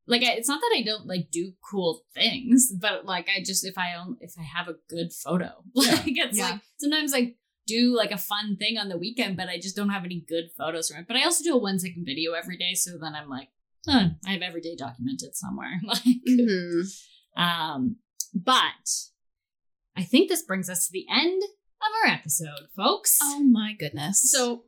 [0.06, 3.64] like I, it's not that I don't like do cool things, but like I just
[3.66, 6.52] if I own if I have a good photo, like it's Yeah.
[6.52, 7.34] like sometimes I
[7.66, 10.50] do like a fun thing on the weekend, but I just don't have any good
[10.56, 11.08] photos from it.
[11.08, 13.48] But I also do a one second video every day, so then I'm like,
[13.88, 15.80] huh, I have every day documented somewhere.
[15.84, 16.82] like, Mhm.
[17.36, 17.96] um,
[18.34, 18.88] but
[19.96, 23.18] I think this brings us to the end of our episode, folks.
[23.22, 24.30] Oh my goodness.
[24.30, 24.64] So,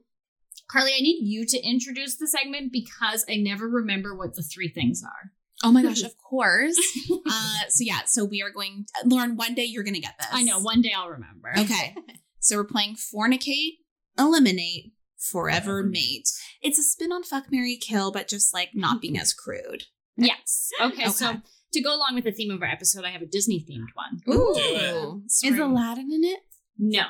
[0.70, 4.68] Carly, I need you to introduce the segment because I never remember what the three
[4.68, 5.32] things are.
[5.64, 6.78] Oh my gosh, of course.
[7.10, 9.36] uh, so yeah, so we are going, Lauren.
[9.36, 10.28] One day you're gonna get this.
[10.32, 11.52] I know, one day I'll remember.
[11.58, 11.94] Okay,
[12.40, 13.78] so we're playing fornicate,
[14.18, 16.28] eliminate, forever mate.
[16.62, 19.84] It's a spin on fuck, Mary kill, but just like not being as crude.
[20.16, 20.70] Yes.
[20.80, 21.08] Okay, Okay.
[21.10, 21.36] so
[21.72, 24.20] to go along with the theme of our episode, I have a Disney themed one.
[24.34, 24.54] Ooh.
[24.54, 25.48] Do it.
[25.52, 26.40] Is Aladdin in it?
[26.78, 27.04] No.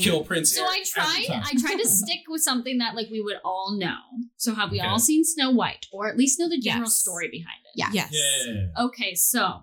[0.00, 0.54] kill Prince.
[0.54, 1.26] So I Eric tried.
[1.30, 3.98] I tried to stick with something that like we would all know.
[4.36, 4.86] So have we Okay.
[4.88, 5.86] all seen Snow White?
[5.92, 6.96] Or at least know the general Yes.
[6.96, 7.72] story behind it?
[7.76, 7.90] Yeah.
[7.92, 8.12] Yes.
[8.12, 8.84] Yeah.
[8.86, 9.62] Okay, so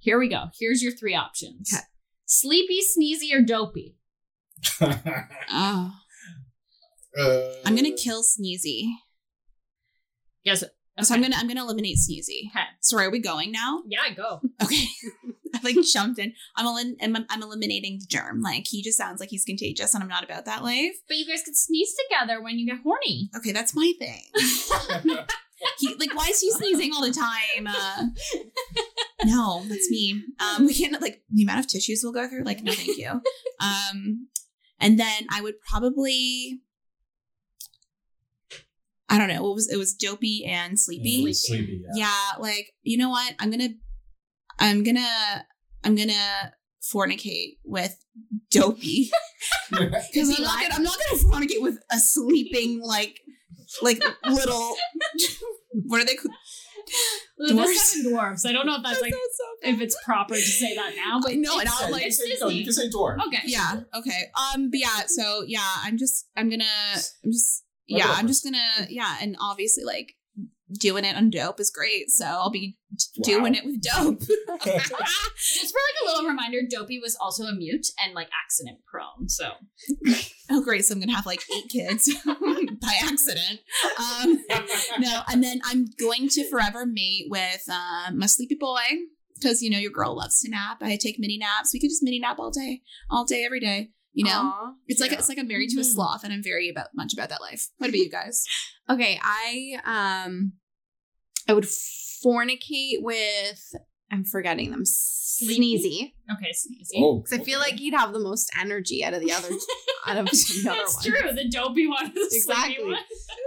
[0.00, 0.46] here we go.
[0.58, 1.70] Here's your three options.
[1.74, 1.82] Okay.
[2.26, 3.96] Sleepy, sneezy, or dopey.
[4.80, 5.92] Oh,
[7.18, 8.90] Uh, I'm gonna kill Sneezy.
[10.44, 10.62] Yes.
[11.02, 12.48] So I'm gonna I'm gonna eliminate Sneezy.
[12.50, 12.64] Okay.
[12.80, 13.82] So are we going now?
[13.86, 14.40] Yeah, go.
[14.62, 14.84] Okay.
[15.54, 16.34] I like jumped in.
[16.56, 18.42] I'm, elim- I'm I'm eliminating the germ.
[18.42, 20.92] Like he just sounds like he's contagious, and I'm not about that life.
[21.08, 23.30] But you guys could sneeze together when you get horny.
[23.36, 24.22] Okay, that's my thing.
[25.78, 27.66] He like why is he sneezing all the time?
[27.66, 28.06] Uh,
[29.24, 30.22] no, that's me.
[30.38, 32.44] Um, we can't like the amount of tissues we'll go through.
[32.44, 33.20] Like no, thank you.
[33.60, 34.28] Um,
[34.78, 36.60] and then I would probably.
[39.08, 39.50] I don't know.
[39.50, 41.10] It was it was dopey and sleepy.
[41.10, 41.82] Yeah, sleepy.
[41.94, 42.06] Yeah.
[42.06, 43.34] Yeah, like you know what?
[43.38, 43.70] I'm gonna,
[44.58, 45.46] I'm gonna,
[45.84, 46.52] I'm gonna
[46.92, 47.96] fornicate with
[48.50, 49.10] dopey
[49.70, 53.20] because I'm he not gonna, I'm not gonna fornicate with a sleeping like,
[53.82, 54.74] like little.
[55.86, 56.16] What are they?
[56.16, 56.34] called?
[57.36, 57.90] The Dwarfs.
[57.90, 58.46] seven dwarfs.
[58.46, 59.12] I don't know if that's like
[59.62, 62.12] if it's proper to say that now, but no, and it's, I'll, like, you, can
[62.12, 63.18] say, no, you can say dwarf.
[63.26, 63.42] Okay.
[63.44, 63.80] Yeah.
[63.94, 64.30] Okay.
[64.54, 64.70] Um.
[64.70, 65.02] But yeah.
[65.06, 66.28] So yeah, I'm just.
[66.36, 66.64] I'm gonna.
[67.24, 67.64] I'm just.
[67.90, 68.06] I'll Yeah.
[68.06, 68.86] go I'm just gonna.
[68.88, 69.16] Yeah.
[69.20, 70.14] And obviously, like
[70.72, 72.10] doing it on dope is great.
[72.10, 72.76] So I'll be
[73.22, 74.20] doing it with dope.
[74.58, 79.28] Just for like a little reminder, Dopey was also a mute and like accident prone.
[79.28, 79.52] So
[80.50, 80.84] oh, great.
[80.84, 83.60] So I'm gonna have like eight kids by accident.
[83.98, 84.42] Um.
[84.98, 88.82] no, and then I'm going to forever mate with um, my sleepy boy
[89.34, 90.78] because you know your girl loves to nap.
[90.82, 91.72] I take mini naps.
[91.72, 93.90] We could just mini nap all day, all day, every day.
[94.12, 94.72] You know, Aw.
[94.88, 95.18] it's like Yeah.
[95.18, 95.92] it's like I'm married to a Mhm.
[95.94, 97.68] sloth, and I'm very about much about that life.
[97.78, 98.42] What about you guys?
[98.90, 100.52] Okay, I um
[101.46, 103.60] I would fornicate with
[104.10, 104.84] I'm forgetting them.
[104.84, 106.14] Sneezy.
[106.32, 106.96] okay, sneezy.
[106.96, 109.48] Oh, Because I feel like he'd have the most energy out of the other
[110.06, 111.04] out of the other That's one.
[111.04, 111.32] true.
[111.34, 112.84] The dopey one is the Exactly.
[112.84, 112.96] one.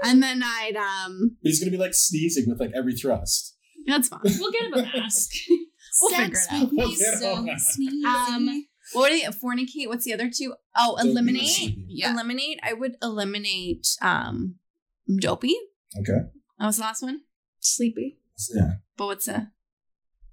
[0.03, 3.57] And then I'd um he's gonna be like sneezing with like every thrust.
[3.87, 4.21] that's fine.
[4.23, 5.31] We'll get him a mask.
[6.01, 6.61] We'll figure it out.
[6.61, 8.05] with We'll so sneezy.
[8.05, 9.23] Um, What are they?
[9.25, 9.87] Fornicate.
[9.87, 10.53] What's the other two?
[10.77, 11.75] Oh, Dopey eliminate.
[11.87, 12.13] Yeah.
[12.13, 12.59] Eliminate.
[12.63, 14.55] I would eliminate um
[15.19, 15.55] dopey.
[15.99, 16.27] Okay.
[16.59, 17.21] That was the last one.
[17.59, 18.19] Sleepy.
[18.53, 18.73] Yeah.
[18.97, 19.51] But what's the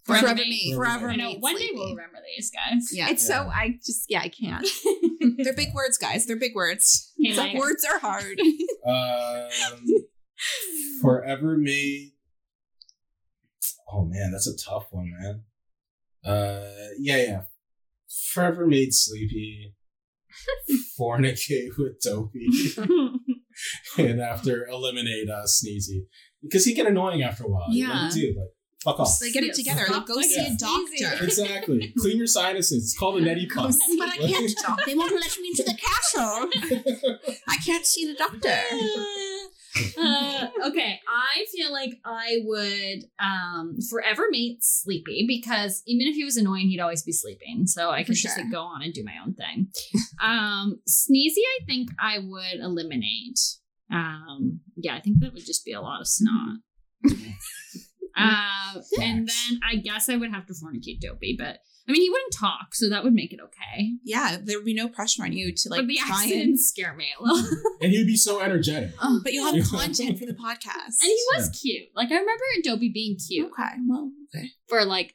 [0.04, 0.48] Forever Forever Mate.
[0.48, 0.74] me.
[0.74, 1.28] Forever I know.
[1.32, 2.88] Mate One day we'll remember these guys.
[2.92, 4.66] Yeah, It's so I just yeah I can't.
[5.38, 6.24] they're big words, guys.
[6.26, 7.12] They're big words.
[7.18, 8.40] Hey, Some words are hard.
[8.86, 9.48] Um,
[11.02, 12.12] forever made.
[13.92, 15.42] Oh man, that's a tough one, man.
[16.24, 17.40] Uh, yeah, yeah.
[18.32, 19.74] Forever made sleepy.
[20.98, 22.46] Fornicate with dopey,
[23.98, 26.02] and after eliminate uh, sneezy
[26.42, 27.66] because he get annoying after a while.
[27.70, 28.02] You're Yeah.
[28.04, 28.48] like, dude, like
[28.84, 29.08] fuck off.
[29.08, 29.84] Just like get it together.
[29.90, 31.24] Like go see a doctor.
[31.24, 31.92] exactly.
[31.98, 32.84] Clean your sinuses.
[32.84, 33.74] It's called a neti pump.
[33.98, 34.52] But I can't.
[34.64, 34.84] Talk.
[34.86, 36.48] They won't let me into the castle.
[37.48, 38.58] I can't see the doctor.
[39.98, 46.24] Uh, okay, I feel like I would um forever mate Sleepy because even if he
[46.24, 47.66] was annoying, he'd always be sleeping.
[47.66, 49.68] So I For could just like go on and do my own thing.
[50.22, 53.38] um Sneezy, I think I would eliminate.
[53.92, 56.58] Um yeah, I think that would just be a lot of snot.
[58.16, 61.58] Um, and then I guess I would have to fornicate Dopey, but
[61.88, 63.92] I mean, he wouldn't talk, so that would make it okay.
[64.04, 66.94] Yeah, there would be no pressure on you to like but the try accidents scare
[66.94, 67.48] me a little.
[67.80, 68.90] And he'd be so energetic.
[69.00, 69.22] and.
[69.24, 69.64] But you'll have Yeah.
[69.70, 70.96] content for the podcast.
[71.02, 71.88] And he was cute.
[71.96, 74.48] Like I remember Dopey being cute Okay, well, okay.
[74.68, 75.14] for like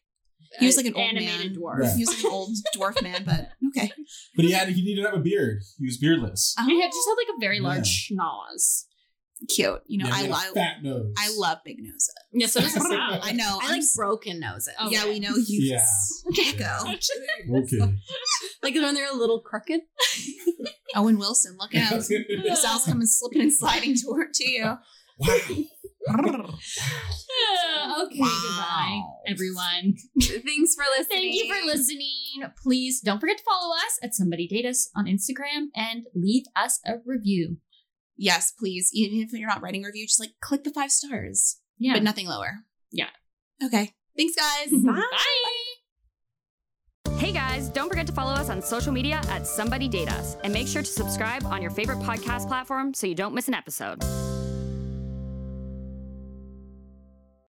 [0.59, 1.61] He was like an old animated man.
[1.61, 1.83] dwarf.
[1.83, 1.95] Yeah.
[1.95, 3.91] He was like an old dwarf man, but okay.
[4.35, 5.61] But he had he didn't have a beard.
[5.77, 6.55] He was beardless.
[6.59, 6.65] Oh.
[6.65, 7.63] He had just had like a very Yeah.
[7.67, 8.85] large schnoz.
[9.49, 9.81] Cute.
[9.87, 11.13] You know, Yeah, I, he had a I, fat nose.
[11.17, 12.13] I love big noses.
[12.31, 13.19] Yeah, so does Sal.
[13.21, 13.59] I know.
[13.61, 14.69] I I'm like s- broken noses.
[14.79, 15.09] Oh, yeah, okay.
[15.11, 15.59] we know you.
[15.73, 15.85] Yeah.
[16.33, 16.91] Gecko.
[17.63, 17.93] Okay.
[18.63, 19.81] Like when they're a little crooked.
[20.95, 22.01] Owen Wilson, look out.
[22.03, 24.63] Sal's coming slipping and sliding toward to you.
[26.07, 26.55] wow.
[28.03, 29.95] Okay, goodbye, everyone.
[30.21, 31.07] Thanks for listening.
[31.31, 32.43] Thank you for listening.
[32.61, 36.79] Please don't forget to follow us at Somebody Date Us on Instagram and leave us
[36.85, 37.57] a review.
[38.15, 38.89] Yes, please.
[38.93, 41.93] Even if you're not writing a review, just like click the five stars, Yeah.
[41.93, 42.59] but nothing lower.
[42.91, 43.09] Yeah.
[43.63, 43.93] Okay.
[44.17, 44.69] Thanks, guys.
[44.85, 45.03] Bye.
[47.17, 50.51] Hey guys, don't forget to follow us on social media at Somebody Date Us and
[50.51, 54.03] make sure to subscribe on your favorite podcast platform so you don't miss an episode.